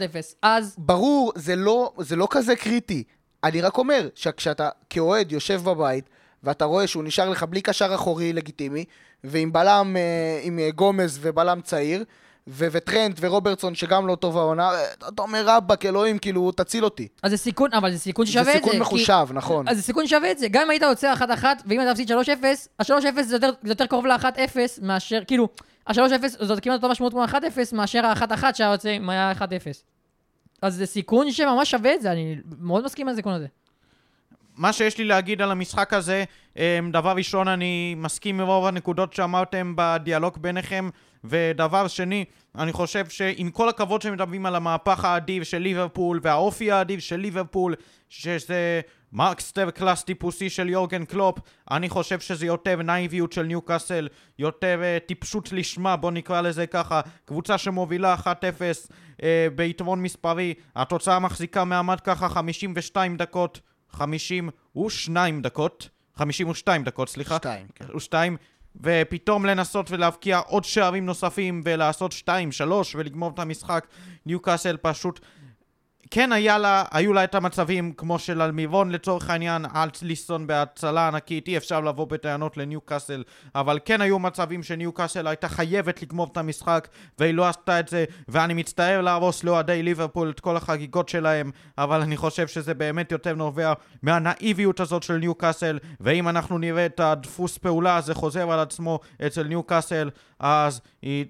[0.42, 3.04] אז ברור, זה לא, זה לא כזה קריטי.
[3.44, 6.10] אני רק אומר שכשאתה כאוהד יושב בבית,
[6.44, 8.86] ואתה רואה שהוא נשאר לך בלי קשר אחורי לגיטימי,
[9.24, 12.04] ועם בלם, אה, עם אה, גומז ובלם צעיר,
[12.48, 17.08] ו- וטרנט ורוברטסון שגם לא טוב העונה, אה, אתה אומר רבאק אלוהים, כאילו, תציל אותי.
[17.24, 18.58] אז זה סיכון, אבל זה סיכון ששווה את זה זה.
[18.58, 19.68] סיכון כי- מחושב, נכון.
[19.68, 20.48] אז זה סיכון שווה את זה.
[20.48, 24.06] גם אם היית יוצא 1-1, ואם אתה מפסיד 3-0, ה-3-0 זה יותר- זה יותר קרוב
[24.06, 25.48] ל-1-0 מאשר, כאילו,
[25.88, 25.98] ה-3-0
[26.46, 27.36] זאת כמעט אותה משמעות כמו ה-1-0
[27.76, 29.84] מאשר ה-1-1 שהיה יוצא אם היה 1-0.
[30.62, 33.48] אז זה סיכון שממש שווה את זה, אני מאוד מסכים על הסיכון הזה.
[34.58, 36.24] מה שיש לי להגיד על המשחק הזה,
[36.58, 36.62] אמ,
[36.92, 40.90] דבר ראשון, אני מסכים עם רוב הנקודות שאמרתם בדיאלוג ביניכם,
[41.24, 47.00] ודבר שני, אני חושב שעם כל הכבוד שמדברים על המהפך האדיר של ליברפול והאופי האדיר
[47.00, 47.76] של ליברפול,
[48.10, 48.82] שזה
[49.14, 51.40] masterclass טיפוסי של יורגן קלופ,
[51.72, 54.08] אני חושב שזה יותר נייביות של ניוקאסל,
[54.40, 59.24] יותר uh, טיפשות לשמה, בוא נקרא לזה ככה, קבוצה שמובילה 1-0 uh,
[59.56, 63.60] ביתרון מספרי, התוצאה מחזיקה מעמד ככה 52 דקות,
[63.92, 67.36] 52 דקות, 52 דקות, סליחה.
[67.36, 67.86] שתיים, כן.
[67.96, 68.38] ושתיים,
[68.76, 73.88] ופתאום לנסות ולהבקיע עוד שערים נוספים ולעשות שתיים, שלוש ולגמור את המשחק.
[74.26, 75.20] ניוקאסל פשוט...
[76.14, 81.48] כן היה לה, היו לה את המצבים כמו של אלמירון לצורך העניין, אלצליסון בהצלה ענקית,
[81.48, 83.24] אי אפשר לבוא בטענות לניוקאסל,
[83.56, 86.88] אבל כן היו מצבים שניוקאסל הייתה חייבת לגמור את המשחק
[87.20, 92.02] והיא לא עשתה את זה, ואני מצטער להרוס לאוהדי ליברפול את כל החגיגות שלהם, אבל
[92.02, 97.58] אני חושב שזה באמת יותר נובע מהנאיביות הזאת של ניוקאסל, ואם אנחנו נראה את הדפוס
[97.58, 100.10] פעולה הזה חוזר על עצמו אצל ניוקאסל,
[100.40, 101.26] אז היא...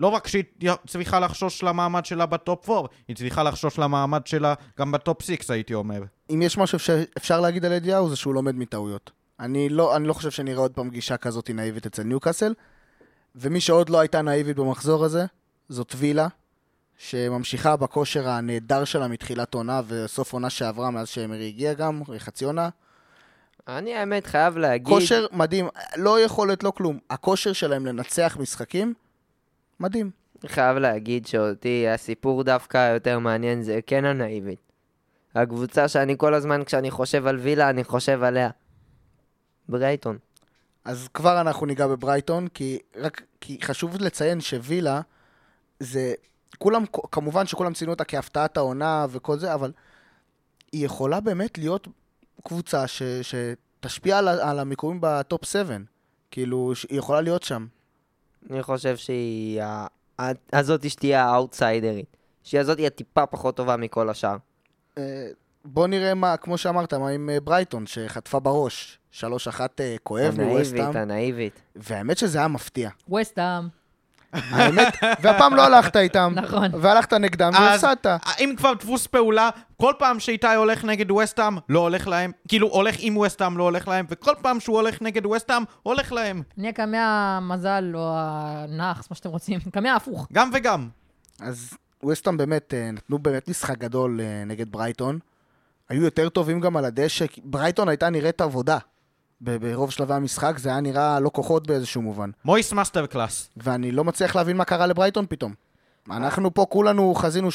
[0.00, 0.44] לא רק שהיא
[0.86, 5.22] צריכה לחשוש למעמד שלה ב top 4, היא צריכה לחשוש למעמד שלה גם ב top
[5.22, 6.02] 6, הייתי אומר.
[6.30, 9.10] אם יש משהו שאפשר להגיד על אליהו זה שהוא לומד מטעויות.
[9.40, 12.54] אני לא, אני לא חושב שנראה עוד פעם גישה כזאת נאיבית אצל ניוקאסל,
[13.36, 15.24] ומי שעוד לא הייתה נאיבית במחזור הזה,
[15.68, 16.26] זאת וילה,
[16.98, 22.68] שממשיכה בכושר הנהדר שלה מתחילת עונה וסוף עונה שעברה מאז שאמרי הגיע גם, חצי עונה.
[23.68, 24.94] אני האמת חייב להגיד...
[24.94, 26.98] כושר מדהים, לא יכולת, לא כלום.
[27.10, 28.94] הכושר שלהם לנצח משחקים,
[29.80, 30.10] מדהים.
[30.46, 34.60] חייב להגיד שאותי הסיפור דווקא היותר מעניין זה כן הנאיבית.
[35.34, 38.50] הקבוצה שאני כל הזמן, כשאני חושב על וילה, אני חושב עליה.
[39.68, 40.18] ברייטון.
[40.84, 45.00] אז כבר אנחנו ניגע בברייטון, כי רק כי חשוב לציין שווילה
[45.80, 46.14] זה...
[46.58, 49.72] כולם, כמובן שכולם ציינו אותה כהפתעת העונה וכל זה, אבל
[50.72, 51.88] היא יכולה באמת להיות
[52.44, 55.76] קבוצה ש, שתשפיע על, על המיקומים בטופ 7.
[56.30, 57.66] כאילו, היא יכולה להיות שם.
[58.50, 59.62] אני חושב שהיא...
[60.52, 62.16] הזאת שתהיה האאוטסיידרית.
[62.42, 64.36] שהיא הזאת היא הטיפה פחות טובה מכל השאר.
[64.98, 65.28] אה,
[65.64, 68.98] בוא נראה מה, כמו שאמרת, מה עם אה, ברייטון, שחטפה בראש.
[69.12, 69.22] 3-1
[69.80, 70.80] אה, כואב מווסטהאם.
[70.80, 71.62] הנאיבית, הנאיבית.
[71.76, 72.90] והאמת שזה היה מפתיע.
[73.08, 73.68] ווסטהאם.
[74.50, 76.32] האמת, והפעם לא הלכת איתם.
[76.36, 76.70] נכון.
[76.80, 78.06] והלכת נגדם והפסדת.
[78.40, 82.32] אם כבר דפוס פעולה, כל פעם שאיתי הולך נגד וסטאם, לא הולך להם.
[82.48, 86.42] כאילו, הולך עם וסטאם, לא הולך להם, וכל פעם שהוא הולך נגד וסטאם, הולך להם.
[86.58, 87.06] אני הקמע
[87.36, 89.60] המזל או הנאחס, מה שאתם רוצים.
[89.74, 90.28] קמע הפוך.
[90.32, 90.88] גם וגם.
[91.40, 91.72] אז
[92.10, 95.18] ווסטהאם באמת, אה, נתנו באמת משחק גדול אה, נגד ברייטון.
[95.88, 98.78] היו יותר טובים גם על הדשא, ברייטון הייתה נראית אבודה.
[99.44, 102.30] ברוב שלבי המשחק זה היה נראה לא כוחות באיזשהו מובן.
[102.44, 103.50] מויס masterclass.
[103.56, 105.54] ואני לא מצליח להבין מה קרה לברייטון פתאום.
[106.10, 107.48] אנחנו פה כולנו חזינו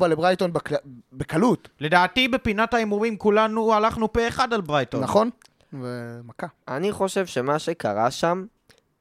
[0.00, 0.74] 3-4 לברייטון בקל...
[1.12, 1.68] בקלות.
[1.80, 5.02] לדעתי בפינת ההימורים כולנו הלכנו פה אחד על ברייטון.
[5.02, 5.30] נכון,
[5.72, 6.46] ומכה.
[6.68, 8.44] אני חושב שמה שקרה שם,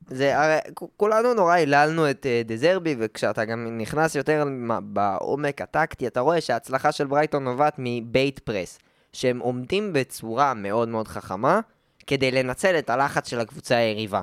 [0.08, 0.58] זה הרי
[0.98, 4.46] כולנו נורא היללנו את uh, דזרבי, וכשאתה גם נכנס יותר
[4.84, 8.80] בעומק הטקטי, אתה רואה שההצלחה של ברייטון נובעת מבייט פרס,
[9.14, 11.60] שהם עומדים בצורה מאוד מאוד חכמה,
[12.08, 14.22] כדי לנצל את הלחץ של הקבוצה היריבה.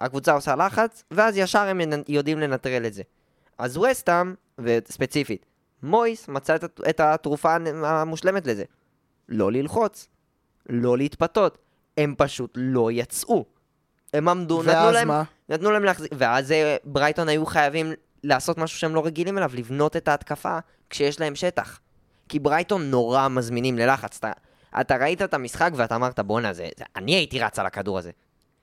[0.00, 3.02] הקבוצה עושה לחץ, ואז ישר הם יודעים לנטרל את זה.
[3.58, 5.46] אז וסטאם, וספציפית,
[5.82, 6.56] מויס מצא
[6.88, 8.64] את, התרופה המושלמת לזה.
[9.28, 10.08] לא ללחוץ,
[10.68, 11.58] לא להתפתות.
[11.96, 13.44] הם פשוט לא יצאו.
[14.14, 15.22] הם עמדו, נתנו להם, מה?
[15.48, 17.92] נתנו להם להחזיק, ואז אה, ברייטון היו חייבים
[18.24, 20.58] לעשות משהו שהם לא רגילים אליו, לבנות את ההתקפה
[20.90, 21.80] כשיש להם שטח.
[22.28, 24.16] כי ברייטון נורא מזמינים ללחץ.
[24.18, 24.32] אתה,
[24.80, 28.10] אתה ראית את המשחק ואתה אמרת, בואנה, זה, זה, אני הייתי רץ על הכדור הזה.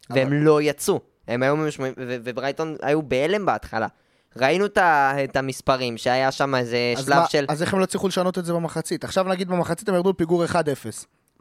[0.10, 0.20] אבל...
[0.20, 1.00] והם לא יצאו.
[1.28, 3.88] הם היו משמעים, וברייטון היו בהלם בהתחלה.
[4.38, 4.66] ראינו
[5.24, 7.46] את המספרים, שהיה שם איזה שלב מה, של...
[7.50, 9.04] אז איך הם לא הצליחו לשנות את זה במחצית?
[9.04, 10.56] עכשיו נגיד במחצית הם ירדו לפיגור 1-0.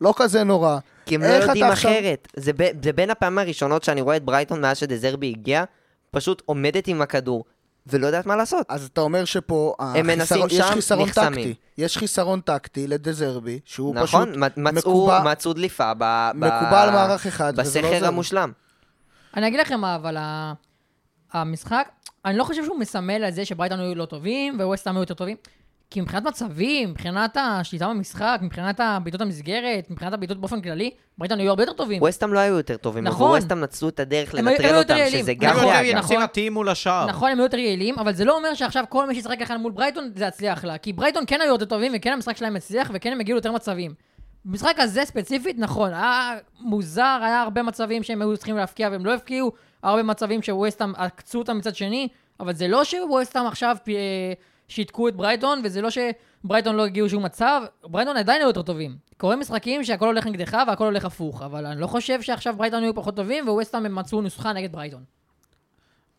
[0.01, 0.79] לא כזה נורא.
[1.07, 2.29] כי הם לא יודעים אחרת.
[2.31, 2.45] עכשיו...
[2.45, 5.65] זה, ב, זה בין הפעמים הראשונות שאני רואה את ברייטון מאז שדזרבי הגיע,
[6.11, 7.45] פשוט עומדת עם הכדור,
[7.87, 8.67] ולא יודעת מה לעשות.
[8.69, 11.35] אז אתה אומר שפה, הם מנסים שם, יש חיסרון נחסמים.
[11.35, 11.55] טקטי.
[11.79, 15.23] יש חיסרון טקטי לדזרבי, שהוא נכון, פשוט מצאו, מקובע...
[15.23, 16.31] מצאו דליפה ב...
[16.35, 18.53] מקובל מערך אחד, בסכר לא המושלם.
[19.37, 20.17] אני אגיד לכם מה, אבל
[21.33, 21.89] המשחק,
[22.25, 25.37] אני לא חושב שהוא מסמל על זה שברייטון היו לא טובים, וווסטהאם היו יותר טובים.
[25.91, 31.51] כי מבחינת מצבים, מבחינת השליטה במשחק, מבחינת בעיטות המסגרת, מבחינת הבעיטות באופן כללי, ברייטון היו
[31.51, 32.03] הרבה יותר טובים.
[32.03, 33.29] ווסטהאם לא היו יותר טובים, נכון.
[33.29, 36.17] אבל ווסטהאם נצלו את הדרך לנטרל אותם, שזה גם נכון, נכון, נכון.
[36.23, 36.49] נכון.
[36.51, 37.07] מול השער.
[37.07, 39.73] נכון, הם היו יותר יעילים, אבל זה לא אומר שעכשיו כל מי שישחק אחד מול
[39.73, 40.79] ברייטון, זה יצליח לה.
[40.79, 43.95] כי ברייטון כן היו יותר טובים, וכן המשחק שלהם הצליח, וכן הם הגיעו ליותר מצבים.
[44.45, 49.15] במשחק הזה ספציפית, נכון, היה מוזר, היה הרבה מצבים שהם היו צריכים להפקיע והם לא
[49.15, 52.09] הפקיעו, הרבה מצבים שווסטהאם עקצו אותם מצד שני,
[52.41, 53.77] אבל זה לא שווסטהאם עכשיו
[54.71, 58.97] שיתקו את ברייטון, וזה לא שברייטון לא הגיעו שום מצב, ברייטון עדיין היו יותר טובים.
[59.17, 62.95] קורה משחקים שהכל הולך נגדך והכל הולך הפוך, אבל אני לא חושב שעכשיו ברייטון היו
[62.95, 65.05] פחות טובים, וווסטהאם הם מצאו נוסחה נגד ברייטון.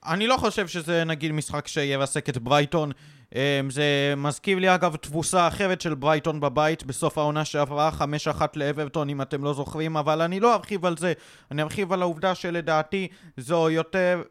[0.05, 2.91] אני לא חושב שזה נגיד משחק שירסק את ברייטון.
[3.35, 7.91] אמ, זה מזכיר לי אגב תבוסה אחרת של ברייטון בבית בסוף העונה שעברה,
[8.39, 11.13] 5-1 לאברטון אם אתם לא זוכרים, אבל אני לא ארחיב על זה.
[11.51, 14.21] אני ארחיב על העובדה שלדעתי זו יותר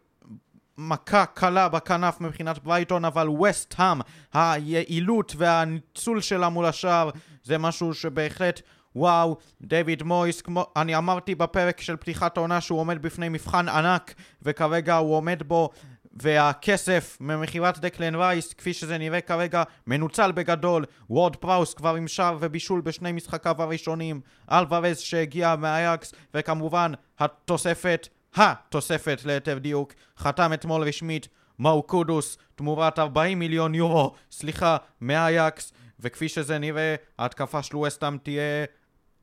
[0.79, 4.01] מכה קלה בכנף מבחינת ברייטון, אבל וסט-האם,
[4.33, 7.11] היעילות והניצול שלה מול השער,
[7.45, 8.61] זה משהו שבהחלט,
[8.97, 14.14] וואו, דויד מויס, כמו, אני אמרתי בפרק של פתיחת העונה שהוא עומד בפני מבחן ענק,
[14.43, 15.71] וכרגע הוא עומד בו,
[16.12, 20.85] והכסף ממכירת דקלן רייס, כפי שזה נראה כרגע, מנוצל בגדול.
[21.11, 24.21] וורד-פראוס כבר עם שער ובישול בשני משחקיו הראשונים.
[24.53, 31.28] אלוורז שהגיע מהאייקס, וכמובן, התוספת התוספת ליתר דיוק, חתם אתמול רשמית
[31.59, 38.64] מוחמד קודוס תמורת 40 מיליון יורו, סליחה, מהאייקס, וכפי שזה נראה, ההתקפה של ווסטאם תהיה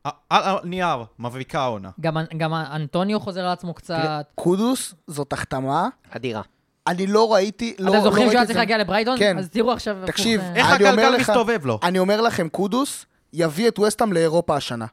[0.03, 1.89] על הנייר, מבריקה העונה.
[2.01, 4.25] גם, גם אנטוניו חוזר על עצמו קצת.
[4.35, 6.41] קודוס זאת החתמה אדירה.
[6.87, 8.57] אני לא ראיתי, לא, אתם לא זוכרים שהוא ראיתי היה צריך.
[8.57, 9.19] להגיע לברייטון?
[9.19, 9.37] כן.
[9.37, 9.97] אז תראו עכשיו...
[10.05, 11.79] תקשיב, איך אני אומר הגלגל מסתובב לו?
[11.83, 14.85] אני אומר לכם, קודוס יביא את וסטאם לאירופה השנה.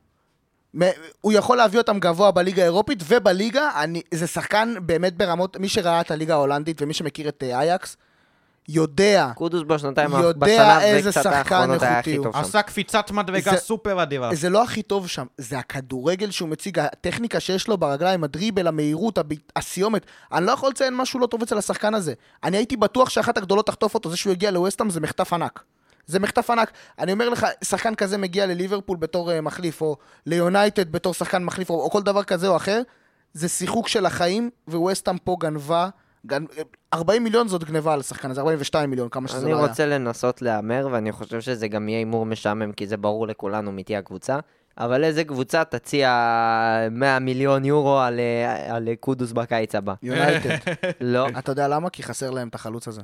[1.20, 6.00] הוא יכול להביא אותם גבוה בליגה האירופית, ובליגה, אני, זה שחקן באמת ברמות, מי שראה
[6.00, 7.96] את הליגה ההולנדית ומי שמכיר את אה, אייקס,
[8.68, 12.26] יודע, קודוס בשנתיים, יודע איזה שחקן איכותי הוא.
[12.34, 14.34] עשה קפיצת מדרגה זה- סופר אדירה.
[14.34, 19.18] זה לא הכי טוב שם, זה הכדורגל שהוא מציג, הטכניקה שיש לו ברגליים, הדריבל, המהירות,
[19.18, 20.06] הב- הסיומת.
[20.32, 22.12] אני לא יכול לציין משהו לא טוב אצל השחקן הזה.
[22.44, 25.62] אני הייתי בטוח שאחת הגדולות תחטוף אותו, זה שהוא יגיע לווסטהאם זה מחטף ענק.
[26.06, 26.70] זה מחטף ענק.
[26.98, 29.96] אני אומר לך, שחקן כזה מגיע לליברפול בתור uh, מחליף, או
[30.26, 32.82] ליונייטד בתור שחקן מחליף, או, או כל דבר כזה או אחר,
[33.32, 35.88] זה שיחוק של החיים, ווסטהאם פה גנבה,
[36.26, 36.44] גנ...
[36.94, 39.66] 40 מיליון זאת גנבה על השחקן הזה, 42 מיליון, כמה שזה אני לא היה.
[39.66, 43.82] רוצה לנסות להמר, ואני חושב שזה גם יהיה הימור משעמם, כי זה ברור לכולנו מי
[43.82, 44.38] תהיה הקבוצה.
[44.78, 46.08] אבל איזה קבוצה תציע
[46.90, 49.94] 100 מיליון יורו על, אה, על קודוס בקיץ הבא?
[50.02, 50.56] יונייטד.
[51.00, 51.26] לא.
[51.38, 51.90] אתה יודע למה?
[51.90, 53.02] כי חסר להם את החלוץ הזה.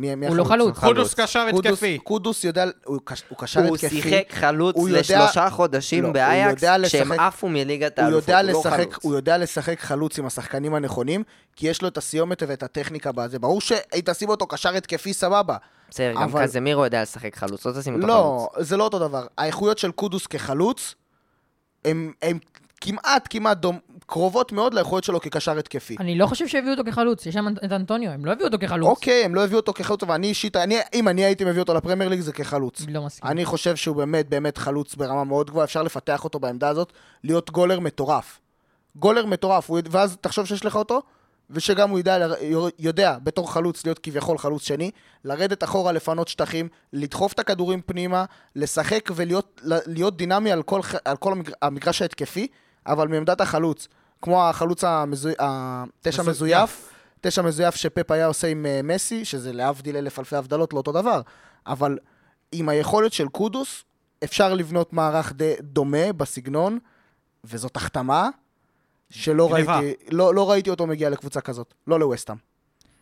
[0.00, 0.76] מי, מי הוא לא החלוץ?
[0.78, 0.94] חלוץ.
[0.94, 1.98] קודוס קשר התקפי.
[1.98, 4.02] קודוס יודע, הוא, קש, הוא קשר הוא התקפי.
[4.02, 8.50] שיחק חלוץ הוא לשלושה חודשים לא, הוא באייקס, לשחק- עפו מליגת הוא האלופות, יודע, הוא
[8.52, 9.04] לא לשחק, חלוץ.
[9.04, 11.22] הוא יודע לשחק חלוץ עם השחקנים הנכונים,
[11.56, 13.38] כי יש לו את הסיומת ואת הטכניקה בזה.
[13.38, 15.56] ברור שהיא תשים אותו קשר התקפי סבבה.
[15.90, 18.66] בסדר, גם אבל- קזמירו יודע לשחק חלוץ, לא תשים אותו לא, חלוץ.
[18.68, 19.26] זה לא אותו דבר.
[19.38, 20.94] האיכויות של קודוס כחלוץ,
[21.84, 22.12] הן
[22.80, 23.78] כמעט כמעט דומ...
[24.10, 25.96] קרובות מאוד לאיכויות שלו כקשר התקפי.
[26.00, 28.88] אני לא חושב שהביאו אותו כחלוץ, יש שם את אנטוניו, הם לא הביאו אותו כחלוץ.
[28.88, 31.74] אוקיי, הם לא הביאו אותו כחלוץ, אבל אני אישית, אני, אם אני הייתי מביא אותו
[31.74, 32.82] לפרמייר ליג זה כחלוץ.
[32.88, 33.30] לא מסכים.
[33.30, 36.92] אני חושב שהוא באמת באמת חלוץ ברמה מאוד גבוהה, אפשר לפתח אותו בעמדה הזאת,
[37.24, 38.40] להיות גולר מטורף.
[38.96, 41.02] גולר מטורף, הוא, ואז תחשוב שיש לך אותו,
[41.50, 42.28] ושגם הוא יודע,
[42.78, 44.90] יודע בתור חלוץ להיות כביכול חלוץ שני,
[45.24, 48.24] לרדת אחורה, לפנות שטחים, לדחוף את הכדורים פנימה,
[48.56, 52.46] לשחק ולהיות להיות דינמי על כל, על כל המגר, המגרש ההתקפי,
[52.86, 53.88] אבל מעמדת החלוץ,
[54.22, 56.90] כמו החלוץ המזוי, התשע מזויף.
[57.20, 60.92] תשע מזויף שפפ היה עושה עם אה, מסי, שזה להבדיל אלף אלפי הבדלות, לא אותו
[60.92, 61.20] דבר,
[61.66, 61.98] אבל
[62.52, 63.84] עם היכולת של קודוס,
[64.24, 66.78] אפשר לבנות מערך די דומה בסגנון,
[67.44, 68.28] וזאת החתמה
[69.10, 69.52] שלא.
[69.52, 72.38] ראיתי, לא, לא ראיתי אותו מגיע לקבוצה כזאת, לא לווסטהאם.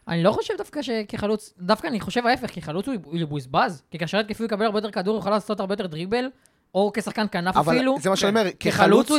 [0.08, 3.98] אני לא חושב דווקא שכחלוץ, דווקא אני חושב ההפך, כי חלוץ הוא הוא יבוזבז, כי
[3.98, 6.30] קשר התקפי הוא יקבל הרבה יותר כדור, הוא יכול לעשות הרבה יותר דריבל,
[6.74, 7.96] או כשחקן כנף אבל אפילו.
[8.00, 9.10] זה מה שאני אומר, כחלוץ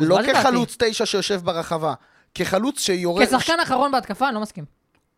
[0.00, 0.18] לא.
[0.32, 1.94] כחלוץ תשע שיושב ברחבה,
[2.34, 3.26] כחלוץ שיורד...
[3.26, 4.64] כשחקן אחרון בהתקפה, אני לא מסכים.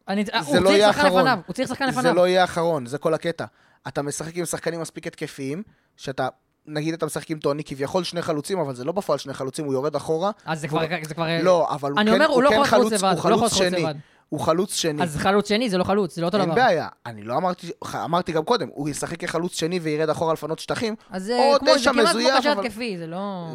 [0.08, 1.20] אני- הוא לא צריך יהיה שחקן אחרון.
[1.20, 2.14] לפניו, הוא צריך שחקן זה לפניו.
[2.14, 3.44] לא יהיה אחרון, זה כל הקטע.
[3.88, 5.62] אתה משחק עם שחקנים מספיק התקפיים,
[5.96, 6.28] שאתה,
[6.66, 9.72] נגיד אתה משחק עם טוני, כביכול שני חלוצים, אבל זה לא בפועל שני חלוצים, הוא
[9.72, 10.30] יורד אחורה.
[10.44, 10.82] אז זה כבר...
[11.02, 11.26] זה כבר...
[11.42, 12.92] לא, אבל הוא כן, לא כן חלוץ,
[13.24, 13.86] לא שני.
[14.28, 15.02] הוא חלוץ שני.
[15.02, 16.54] אז חלוץ שני זה לא חלוץ, זה לא אותו אין דבר.
[16.54, 20.94] בעיה, אני לא אמרתי, אמרתי גם קודם, הוא ישחק כחלוץ שני וירד אחורה לפנות שטחים.
[21.10, 23.46] אז זה או כמו- זה תשע כמעט כמו קשר אבל- התקפי, זה לא...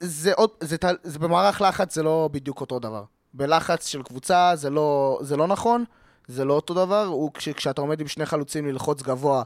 [0.00, 3.04] זה עוד, זה, ת- זה במערך לחץ זה לא בדיוק אותו דבר.
[3.34, 5.84] בלחץ של קבוצה זה לא, זה לא נכון,
[6.28, 7.04] זה לא אותו דבר.
[7.04, 9.42] הוא, כש, כשאתה עומד עם שני חלוצים ללחוץ גבוה,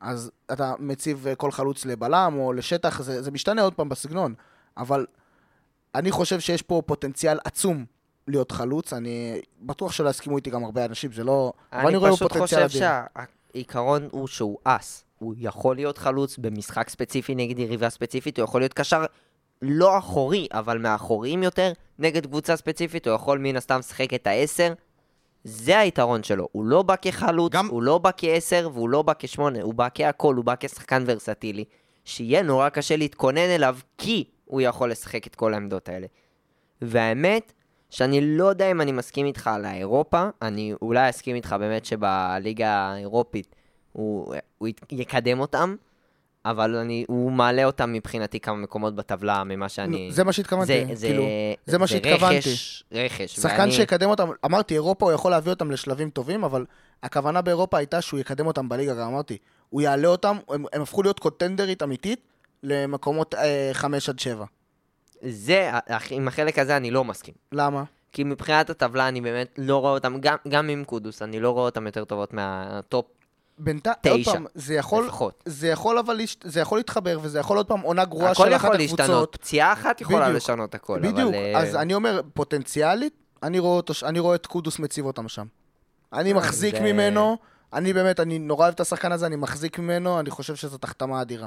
[0.00, 4.34] אז אתה מציב אה, כל חלוץ לבלם או לשטח, זה, זה משתנה עוד פעם בסגנון.
[4.76, 5.06] אבל
[5.94, 7.84] אני חושב שיש פה פוטנציאל עצום
[8.28, 8.92] להיות חלוץ.
[8.92, 11.52] אני בטוח שלא יסכימו איתי גם הרבה אנשים, זה לא...
[11.72, 12.68] אני פשוט חושב.
[13.54, 15.04] שהעיקרון הוא שהוא אס.
[15.18, 19.04] הוא יכול להיות חלוץ במשחק ספציפי נגד יריבה ספציפית, הוא יכול להיות קשר
[19.62, 24.72] לא אחורי, אבל מאחוריים יותר, נגד קבוצה ספציפית, הוא יכול מן הסתם לשחק את העשר.
[25.44, 26.48] זה היתרון שלו.
[26.52, 29.88] הוא לא בא כחלוץ, גם- הוא לא בא כעשר והוא לא בא כשמונה, הוא בא
[29.94, 31.64] כהכל, הוא בא כשחקן ורסטילי,
[32.04, 36.06] שיהיה נורא קשה להתכונן אליו, כי הוא יכול לשחק את כל העמדות האלה.
[36.82, 37.52] והאמת,
[37.96, 42.68] שאני לא יודע אם אני מסכים איתך על האירופה, אני אולי אסכים איתך באמת שבליגה
[42.70, 43.54] האירופית
[43.92, 45.76] הוא, הוא יקדם אותם,
[46.44, 50.08] אבל אני, הוא מעלה אותם מבחינתי כמה מקומות בטבלה ממה שאני...
[50.12, 51.24] זה מה שהתכוונתי, זה, זה, כאילו,
[51.66, 52.36] זה מה שהתכוונתי.
[52.36, 53.36] רכש, רכש.
[53.36, 56.64] שחקן ואני- שיקדם אותם, אמרתי, אירופה הוא יכול להביא אותם לשלבים טובים, אבל
[57.02, 59.38] הכוונה באירופה הייתה שהוא יקדם אותם בליגה, גם אמרתי.
[59.70, 62.20] הוא יעלה אותם, הם, הם הפכו להיות קונטנדרית אמיתית
[62.62, 64.44] למקומות אה, 5 עד 7.
[65.22, 65.70] זה,
[66.10, 67.34] עם החלק הזה אני לא מסכים.
[67.52, 67.84] למה?
[68.12, 71.64] כי מבחינת הטבלה אני באמת לא רואה אותם, גם, גם עם קודוס, אני לא רואה
[71.64, 73.06] אותם יותר טובות מהטופ
[73.58, 75.42] בינתיים, עוד פעם, זה יכול, לפחות.
[75.46, 78.64] זה יכול אבל, זה יכול להתחבר, וזה יכול עוד פעם עונה גרועה הכל של אחת
[78.64, 79.36] יכול להשתנות, הקבוצות.
[79.40, 80.36] פציעה אחת יכולה בדיוק.
[80.36, 81.34] לשנות הכל, בדיוק, אבל...
[81.34, 83.12] אה, אז אני אומר, פוטנציאלית,
[83.42, 85.46] אני רואה, אותו, אני רואה את קודוס מציב אותם שם.
[86.12, 87.36] אני אה, מחזיק זה- ממנו,
[87.72, 91.22] אני באמת, אני נורא אוהב את השחקן הזה, אני מחזיק ממנו, אני חושב שזאת החתמה
[91.22, 91.46] אדירה.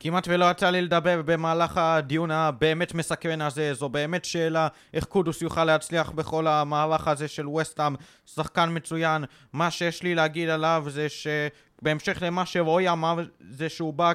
[0.00, 5.42] כמעט ולא יצא לי לדבר במהלך הדיון הבאמת מסקרן הזה, זו באמת שאלה איך קודוס
[5.42, 7.94] יוכל להצליח בכל המהלך הזה של וסטאם,
[8.26, 9.24] שחקן מצוין.
[9.52, 13.16] מה שיש לי להגיד עליו זה שבהמשך למה שרועי אמר,
[13.50, 14.12] זה שהוא בא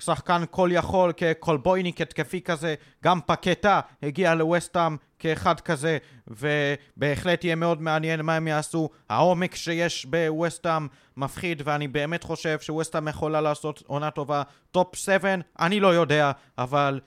[0.00, 2.74] שחקן כל יכול, ככלבויניק התקפי כזה,
[3.04, 8.90] גם פקטה הגיע לווסטהאם כאחד כזה, ובהחלט יהיה מאוד מעניין מה הם יעשו.
[9.08, 10.86] העומק שיש בווסטהאם
[11.16, 14.42] מפחיד, ואני באמת חושב שווסטהאם יכולה לעשות עונה טובה.
[14.70, 17.00] top 7, אני לא יודע, אבל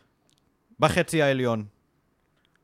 [0.80, 1.66] בחצי העליון.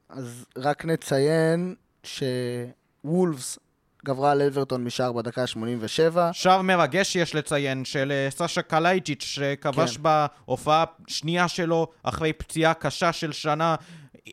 [0.10, 3.60] אז רק נציין שוולפס
[4.08, 6.18] גברה על אברטון משער בדקה ה-87.
[6.32, 10.04] שער מרגש יש לציין של אה, סשה קלייג'יץ' שכבש כן.
[10.04, 13.76] בהופעה שנייה שלו אחרי פציעה קשה של שנה.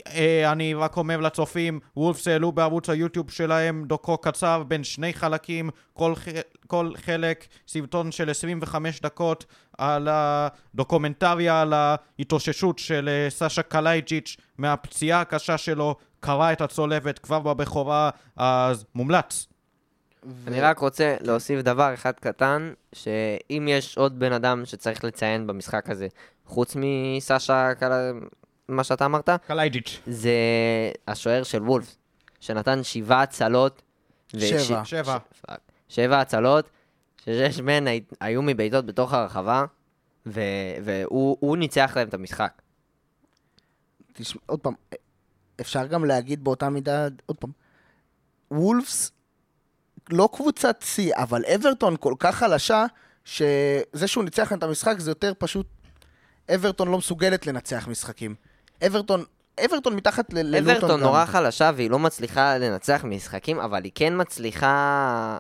[0.07, 5.71] אה, אני רק אומר לצופים, וולפס העלו בערוץ היוטיוב שלהם דוקו קצר בין שני חלקים,
[5.93, 6.15] כל.
[6.67, 9.45] כל חלק סרטון של 25 דקות
[9.79, 17.41] על הדוקומנטריה על ההתאוששות של אה, סשה קלייג'יץ' מהפציעה הקשה שלו, קרע את הצולבת כבר
[17.41, 19.47] בבכורה, אז מומלץ.
[20.47, 25.91] אני רק רוצה להוסיף דבר אחד קטן, שאם יש עוד בן אדם שצריך לציין במשחק
[25.91, 26.09] הזה,
[26.47, 28.13] חוץ מסשה, קל-
[28.69, 30.01] מה שאתה אמרת, קלייג'יץ'.
[30.07, 30.33] זה
[31.09, 31.97] השוער של וולף,
[32.41, 33.83] שנתן שבעה הצלות.
[34.35, 34.85] וש- שבע.
[34.85, 35.19] שבע.
[35.41, 35.59] fuck.
[35.89, 36.71] שבע הצלות,
[37.25, 39.65] ששש מהן הי- היו מבעיטות בתוך הרחבה,
[40.27, 40.41] ו-
[40.85, 42.63] והוא הוא ניצח להם את המשחק.
[44.13, 44.75] תשמע, עוד פעם,
[45.61, 47.51] אפשר גם להגיד באותה מידה, עוד פעם,
[48.51, 49.13] וולפס
[50.11, 52.85] לא קבוצת שיא, אבל אברטון כל כך חלשה,
[53.25, 55.67] שזה שהוא ניצח את המשחק זה יותר פשוט,
[56.55, 58.35] אברטון לא מסוגלת לנצח משחקים.
[58.87, 59.25] אברטון,
[59.65, 61.01] אברטון מתחת ללוטון אברטון גם.
[61.01, 65.39] נורא חלשה והיא לא מצליחה לנצח משחקים, אבל היא כן מצליחה...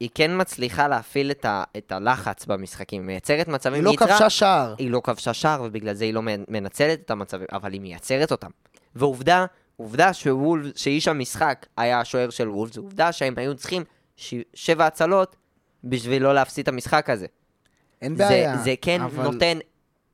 [0.00, 3.74] היא כן מצליחה להפעיל את, ה, את הלחץ במשחקים, מייצרת מצבים.
[3.74, 4.74] היא לא יצרה- כבשה שער.
[4.78, 8.30] היא לא כבשה שער, ובגלל זה היא לא מנ- מנצלת את המצבים, אבל היא מייצרת
[8.30, 8.50] אותם.
[8.94, 9.46] ועובדה,
[9.78, 13.84] עובדה שוולף, שאיש המשחק היה השוער של וולף, זו עובדה שהם היו צריכים
[14.16, 14.34] ש...
[14.54, 15.36] שבע הצלות
[15.84, 17.26] בשביל לא להפסיד את המשחק הזה.
[18.02, 18.56] אין זה, בעיה.
[18.56, 19.58] זה כן אבל נותן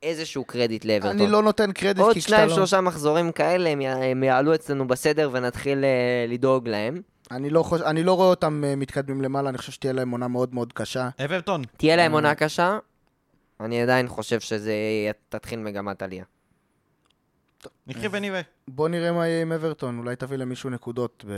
[0.03, 1.19] איזשהו קרדיט לאברטון.
[1.19, 2.55] אני לא נותן קרדיט עוד כי שניים, כשאתה לא...
[2.55, 3.87] שלושה מחזורים כאלה, הם, י...
[3.87, 7.01] הם יעלו אצלנו בסדר ונתחיל uh, לדאוג להם.
[7.31, 7.81] אני לא, חוש...
[7.81, 11.09] אני לא רואה אותם אה, מתקדמים למעלה, אני חושב שתהיה להם עונה מאוד מאוד קשה.
[11.25, 11.61] אברטון.
[11.77, 12.17] תהיה להם אה.
[12.17, 12.77] עונה קשה,
[13.59, 14.73] אני עדיין חושב שזה
[15.29, 16.23] תתחיל מגמת עלייה.
[17.87, 18.41] נחיה ונראה.
[18.67, 21.31] בוא נראה מה יהיה עם אברטון, אולי תביא למישהו נקודות ב...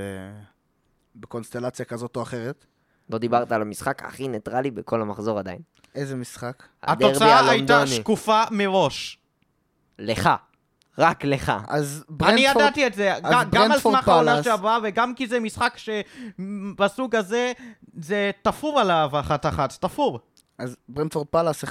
[1.15, 2.65] בקונסטלציה כזאת או אחרת.
[3.09, 5.59] לא דיברת על המשחק הכי ניטרלי בכל המחזור עדיין.
[5.95, 6.63] איזה משחק?
[6.84, 7.88] התוצאה הייתה.
[7.88, 9.17] שקופה מראש.
[9.99, 10.30] לך.
[10.97, 11.51] רק לך.
[11.67, 12.55] אז אני ברנדפורד...
[12.55, 13.13] ידעתי את זה,
[13.51, 17.51] גם על סמך העונה שעברה, וגם כי זה משחק שבסוג הזה,
[17.97, 20.19] זה תפור עליו אחת-אחת, תפור.
[20.58, 21.68] אז ברנדפורד פאלאס 1-1,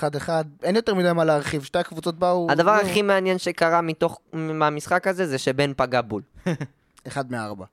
[0.62, 2.46] אין יותר מדי מה להרחיב, שתי הקבוצות באו...
[2.50, 6.22] הדבר הכי מעניין שקרה מתוך, מהמשחק הזה, זה שבן פגע בול.
[7.08, 7.64] אחד מארבע,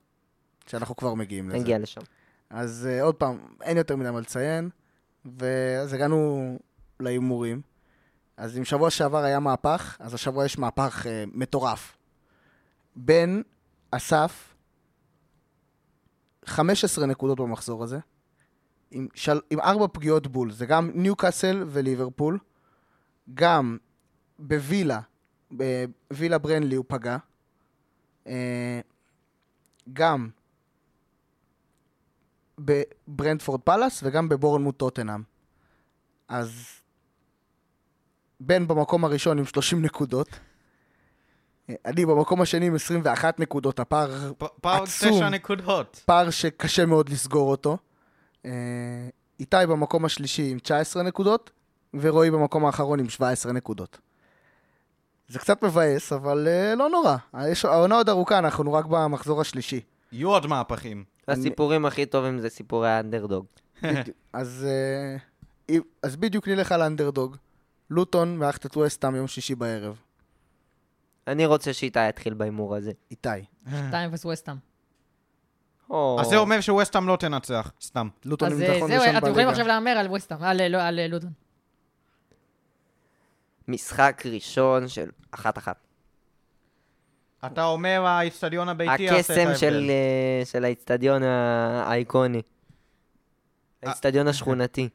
[0.66, 1.58] שאנחנו כבר מגיעים לזה.
[1.58, 2.00] נגיע לשם.
[2.50, 4.70] אז uh, עוד פעם, אין יותר מדי מה לציין,
[5.24, 6.58] ואז הגענו
[7.00, 7.60] להימורים.
[8.36, 11.96] אז אם שבוע שעבר היה מהפך, אז השבוע יש מהפך uh, מטורף.
[12.96, 13.40] בן
[13.90, 14.54] אסף
[16.44, 17.98] 15 נקודות במחזור הזה,
[18.94, 19.40] עם, של...
[19.50, 22.38] עם ארבע פגיעות בול, זה גם ניוקאסל וליברפול,
[23.34, 23.76] גם
[24.38, 25.00] בווילה,
[25.50, 27.16] בווילה ברנלי הוא פגע,
[28.26, 28.80] אה,
[29.92, 30.28] גם
[32.58, 35.22] בברנדפורד פאלאס וגם בבורנמוט טוטנאם.
[36.28, 36.66] אז
[38.40, 40.28] בן במקום הראשון עם 30 נקודות.
[41.84, 45.10] אני במקום השני עם 21 נקודות, הפער פ- פער עצום.
[45.10, 46.02] תשע נקודות.
[46.06, 47.78] פער שקשה מאוד לסגור אותו.
[48.44, 48.50] אה,
[49.40, 51.50] איתי במקום השלישי עם 19 נקודות,
[51.94, 53.98] ורועי במקום האחרון עם 17 נקודות.
[55.28, 57.16] זה קצת מבאס, אבל אה, לא נורא.
[57.48, 59.80] יש- העונה עוד ארוכה, אנחנו רק במחזור השלישי.
[60.12, 61.04] יהיו עוד מהפכים.
[61.28, 63.46] הסיפורים הכי טובים זה סיפורי האנדרדוג.
[64.32, 64.66] אז,
[65.68, 67.36] אם- אז בדיוק נלך על האנדרדוג.
[67.90, 70.00] לוטון מארחת את וסטאם יום שישי בערב.
[71.26, 72.92] אני רוצה שאיתי יתחיל בהימור הזה.
[73.10, 73.28] איתי.
[73.68, 73.74] 2-0
[75.90, 76.18] וסטאם.
[76.20, 78.08] אז זה אומר שווסטהאם לא תנצח, סתם.
[78.24, 79.50] לוטון אז עם אה, ביטחון זהו, ראשון אתם יכולים בליגה.
[79.50, 81.30] עכשיו להמר על וסטאם, על אה, לא, על אה, לוטון.
[83.68, 85.76] משחק ראשון של אחת-אחת.
[87.46, 89.56] אתה אומר האיצטדיון הביתי יעשה את הקסם ההבדל.
[89.56, 92.42] של, אה, של האיצטדיון האיקוני.
[93.82, 94.88] האיצטדיון השכונתי.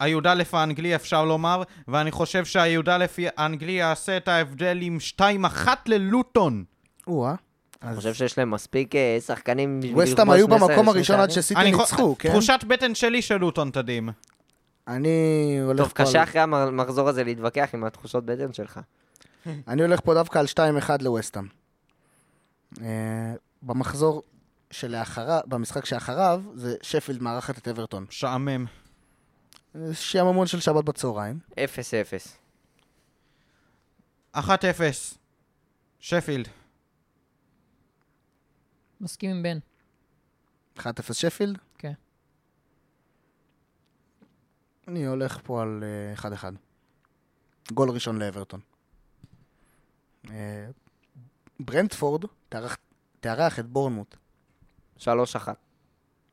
[0.00, 3.06] הי"א האנגלי אפשר לומר, ואני חושב שהי"א
[3.36, 6.64] האנגלי יעשה את ההבדל עם 2-1 ללוטון.
[7.06, 7.34] או-אה.
[7.82, 12.30] אני חושב שיש להם מספיק אה, שחקנים וסטאם היו במקום הראשון עד שסיטי ניצחו, כן?
[12.30, 14.08] תחושת בטן שלי שלוטון תדהים.
[14.88, 18.80] אני הולך טוב, פה קשה אחרי המחזור הזה להתווכח עם התחושות בטן שלך.
[19.68, 21.46] אני הולך פה דווקא על 2-1 לווסטאם.
[22.82, 24.22] אה, במחזור
[24.70, 28.06] שלאחריו, במשחק שאחריו, זה שפילד מארחת את אברטון.
[28.08, 28.66] משעמם.
[29.76, 31.38] אה, שעממון של שבת בצהריים.
[31.64, 32.36] אפס אפס.
[34.36, 34.40] 1-0.
[36.00, 36.48] שפילד.
[39.00, 39.58] מסכים עם בן.
[40.78, 40.82] 1-0
[41.12, 41.58] שפילד?
[41.78, 41.92] כן.
[44.88, 46.44] אני הולך פה על אה, 1-1.
[47.74, 48.60] גול ראשון לאברטון.
[50.30, 50.68] אה,
[51.60, 52.76] ברנדפורד תארח-
[53.58, 54.16] את בורנמוט.
[54.98, 55.06] 3-1.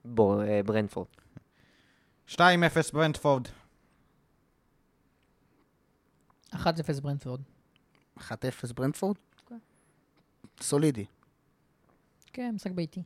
[0.05, 1.07] בור- אה, ברנפורד.
[2.27, 2.39] 2-0
[2.93, 3.47] ברנדפורד.
[6.53, 7.41] 1-0 ברנפורד.
[8.19, 9.15] 1-0 ברנדפורד?
[9.45, 9.57] כן.
[10.61, 11.05] סולידי.
[12.37, 13.03] כן, משחק ביתי.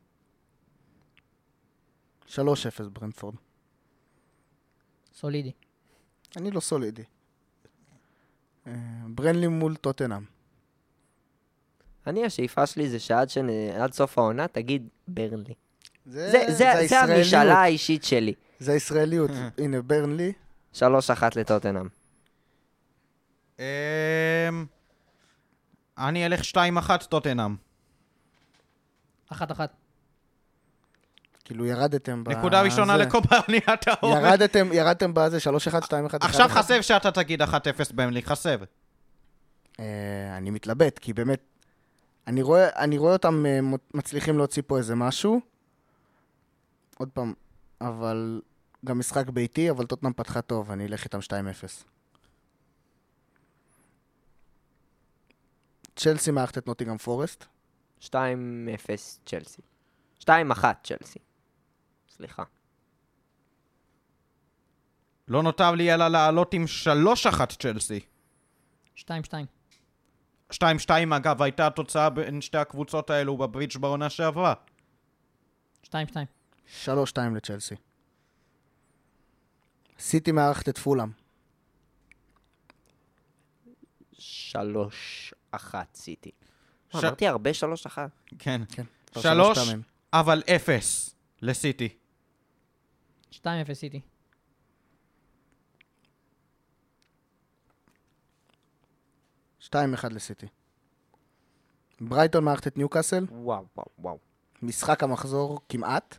[2.28, 2.34] 3-0
[2.92, 3.34] ברנדפורד.
[5.14, 5.52] סולידי.
[6.36, 7.02] אני לא סולידי.
[8.66, 8.72] אה,
[9.08, 10.24] ברנלי מול טוטנאם.
[12.06, 13.46] אני, השאיפה שלי זה שעד שנ...
[13.92, 15.54] סוף העונה תגיד ברנלי.
[16.06, 17.18] זה, זה, זה, זה הישראליות.
[17.18, 18.34] המשאלה האישית שלי.
[18.58, 19.30] זה הישראליות.
[19.58, 20.32] הנה, ברנלי.
[20.74, 20.80] 3-1
[21.36, 21.88] לטוטנאם.
[23.58, 23.64] אמ...
[25.98, 27.71] אני אלך 2-1 טוטנאם.
[29.32, 29.60] 1-1.
[31.44, 32.28] כאילו ירדתם ב...
[32.28, 32.96] נקודה ראשונה.
[32.96, 34.22] לקוברניית העומק.
[34.22, 36.16] ירדתם, ירדתם בזה 3-1, 2-1, 1-1.
[36.20, 37.46] עכשיו חסב שאתה תגיד 1-0
[37.94, 38.60] במלי, חסב.
[40.36, 41.40] אני מתלבט, כי באמת,
[42.26, 43.60] אני רואה, אני רואה אותם אה,
[43.94, 45.40] מצליחים להוציא פה איזה משהו.
[46.98, 47.32] עוד פעם,
[47.80, 48.40] אבל
[48.84, 51.22] גם משחק ביתי, אבל טוטנאם פתחה טוב, אני אלך איתם 2-0.
[55.96, 57.44] צ'לסי מארחת את נוטיגרם פורסט.
[58.02, 58.08] 2-0
[59.26, 59.62] צ'לסי.
[60.20, 60.28] 2-1
[60.84, 61.18] צ'לסי.
[62.08, 62.42] סליחה.
[65.28, 68.00] לא נותר לי אלא לעלות עם 3-1 צ'לסי.
[68.96, 69.02] 2-2.
[70.52, 70.62] 2-2
[71.16, 74.54] אגב, הייתה התוצאה בין שתי הקבוצות האלו בברידג' בעונה שעברה.
[75.84, 75.94] 2-2.
[76.84, 76.86] 3-2
[77.36, 77.74] לצ'לסי.
[79.98, 81.10] סיטי מארחת את פולאם.
[84.18, 86.30] 3-1 סיטי.
[86.92, 87.98] ש- אמרתי הרבה 3-1.
[88.38, 88.62] כן.
[88.68, 88.82] כן.
[89.18, 89.58] שלוש.
[90.12, 91.88] אבל אפס לסיטי.
[93.32, 93.38] 2-0
[93.72, 94.00] סיטי.
[99.58, 100.46] שתיים אחד לסיטי.
[102.00, 103.24] ברייטון מארחת את ניוקאסל.
[103.30, 104.18] וואו, וואו, וואו.
[104.62, 106.18] משחק המחזור כמעט.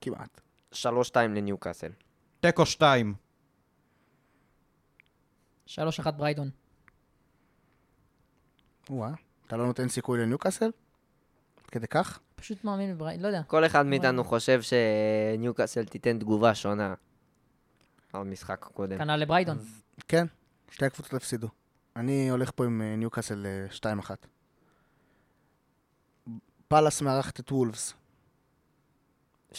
[0.00, 0.40] כמעט.
[0.72, 0.76] 3-2
[1.16, 1.90] לניוקאסל.
[2.40, 3.14] תיקו 2.
[5.66, 5.70] 3-1
[6.16, 6.50] ברייטון.
[8.90, 9.10] וואה,
[9.48, 10.70] אתה לא נותן סיכוי לניוקאסל?
[11.68, 12.18] כדי כך?
[12.34, 13.42] פשוט מאמין בברייטון, לא יודע.
[13.42, 16.94] כל אחד מאיתנו חושב שניוקאסל תיתן תגובה שונה
[18.12, 18.98] על המשחק הקודם.
[18.98, 19.58] כנ"ל לברייטון.
[20.08, 20.26] כן,
[20.70, 21.48] שתי הקבוצות הפסידו.
[21.96, 23.66] אני הולך פה עם אה, ניוקאסל אה,
[24.00, 24.10] 2-1.
[26.68, 27.94] פאלאס מארחת את וולפס.
[29.52, 29.56] 2-1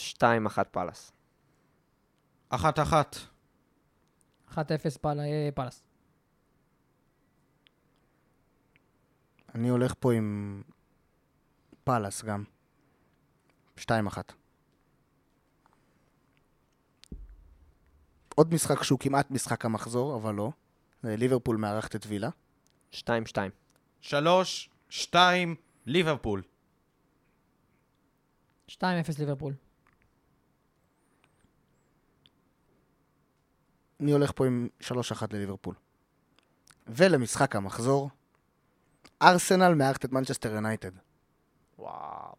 [0.70, 1.12] פאלאס.
[2.52, 2.56] 1-1.
[4.52, 4.56] 1-0
[5.00, 5.82] פאל- אה, פאלאס.
[9.54, 10.62] אני הולך פה עם
[11.84, 12.44] פאלאס גם.
[13.78, 13.82] 2-1.
[18.34, 20.50] עוד משחק שהוא כמעט משחק המחזור, אבל לא.
[21.04, 22.28] ליברפול מארחת את וילה.
[22.92, 22.98] 2-2.
[24.00, 25.54] 3, 2,
[25.86, 26.42] ליברפול.
[28.68, 28.82] 2-0
[29.18, 29.54] ליברפול.
[34.00, 34.86] אני הולך פה עם 3-1
[35.32, 35.74] לליברפול.
[36.86, 38.10] ולמשחק המחזור,
[39.22, 40.90] ארסנל מארחת את מנצ'סטר יונייטד.
[41.78, 42.34] וואו.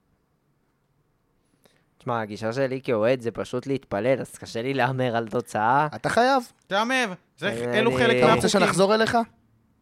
[1.97, 5.87] תשמע, הגישה שלי כאוהד זה פשוט להתפלל, אז קשה לי להמר על תוצאה.
[5.95, 6.43] אתה חייב.
[6.67, 8.49] תהמר, זה- אני- אלו חלק אתה אתה רוצה מהחוקים.
[8.49, 9.17] שנחזור אליך?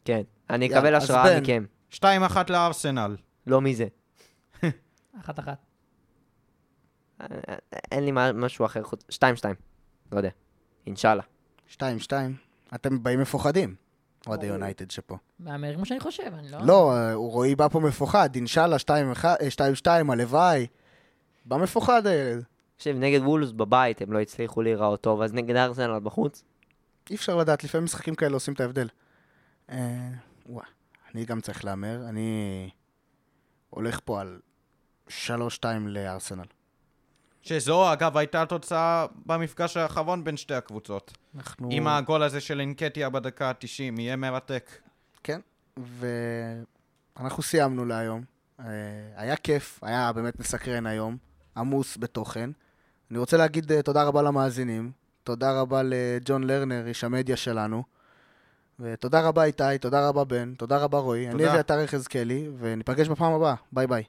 [0.06, 0.22] כן.
[0.50, 1.39] אני אקבל השראה.
[1.41, 1.66] מכם.
[1.91, 2.04] 2-1
[2.50, 3.16] לארסנל.
[3.47, 3.88] לא מזה.
[5.26, 5.30] 1-1.
[7.91, 9.04] אין לי מה- משהו אחר חוץ...
[9.12, 9.24] 2-2.
[10.12, 10.30] לא יודע.
[10.88, 11.24] אינשאללה.
[11.70, 11.82] 2-2.
[12.76, 13.76] אתם באים מפוחדים.
[14.28, 15.17] אוהדי יונייטד שפה.
[15.39, 16.57] מהמר כמו שאני חושב, אני לא...
[16.61, 18.76] לא, אה, הוא רועי בא פה מפוחד, אינשאללה
[19.86, 20.67] 2-2, הלוואי.
[21.45, 22.43] בא מפוחד הילד.
[22.76, 26.43] תקשיב, נגד וולס בבית הם לא הצליחו להיראות טוב, אז נגד ארסנל בחוץ?
[27.09, 28.88] אי אפשר לדעת, לפעמים משחקים כאלה עושים את ההבדל.
[29.70, 30.09] אה,
[30.45, 30.65] וואי,
[31.13, 32.70] אני גם צריך להמר, אני
[33.70, 34.39] הולך פה על
[35.07, 35.11] 3-2
[35.86, 36.45] לארסנל.
[37.50, 41.18] שזו, אגב, הייתה התוצאה במפגש האחרון בין שתי הקבוצות.
[41.36, 41.70] אנחנו...
[41.72, 44.70] עם הגול הזה של אינקטיה בדקה ה-90, יהיה מרתק.
[45.24, 45.39] כן,
[47.18, 48.24] ואנחנו סיימנו להיום.
[48.60, 48.66] אה,
[49.16, 51.18] היה כיף, היה באמת מסקרן היום,
[51.58, 52.50] עמוס בתוכן.
[53.12, 54.91] אני רוצה להגיד אה, תודה רבה למאזינים,
[55.24, 57.84] תודה רבה לג'ון לרנר, איש המדיה שלנו,
[58.80, 61.28] ותודה רבה איתי, תודה רבה בן, תודה רבה רועי.
[61.28, 61.54] אני תודה.
[61.54, 63.56] אביתר יחזקאלי, וניפגש בפעם הבאה.
[63.72, 64.04] ביי ביי.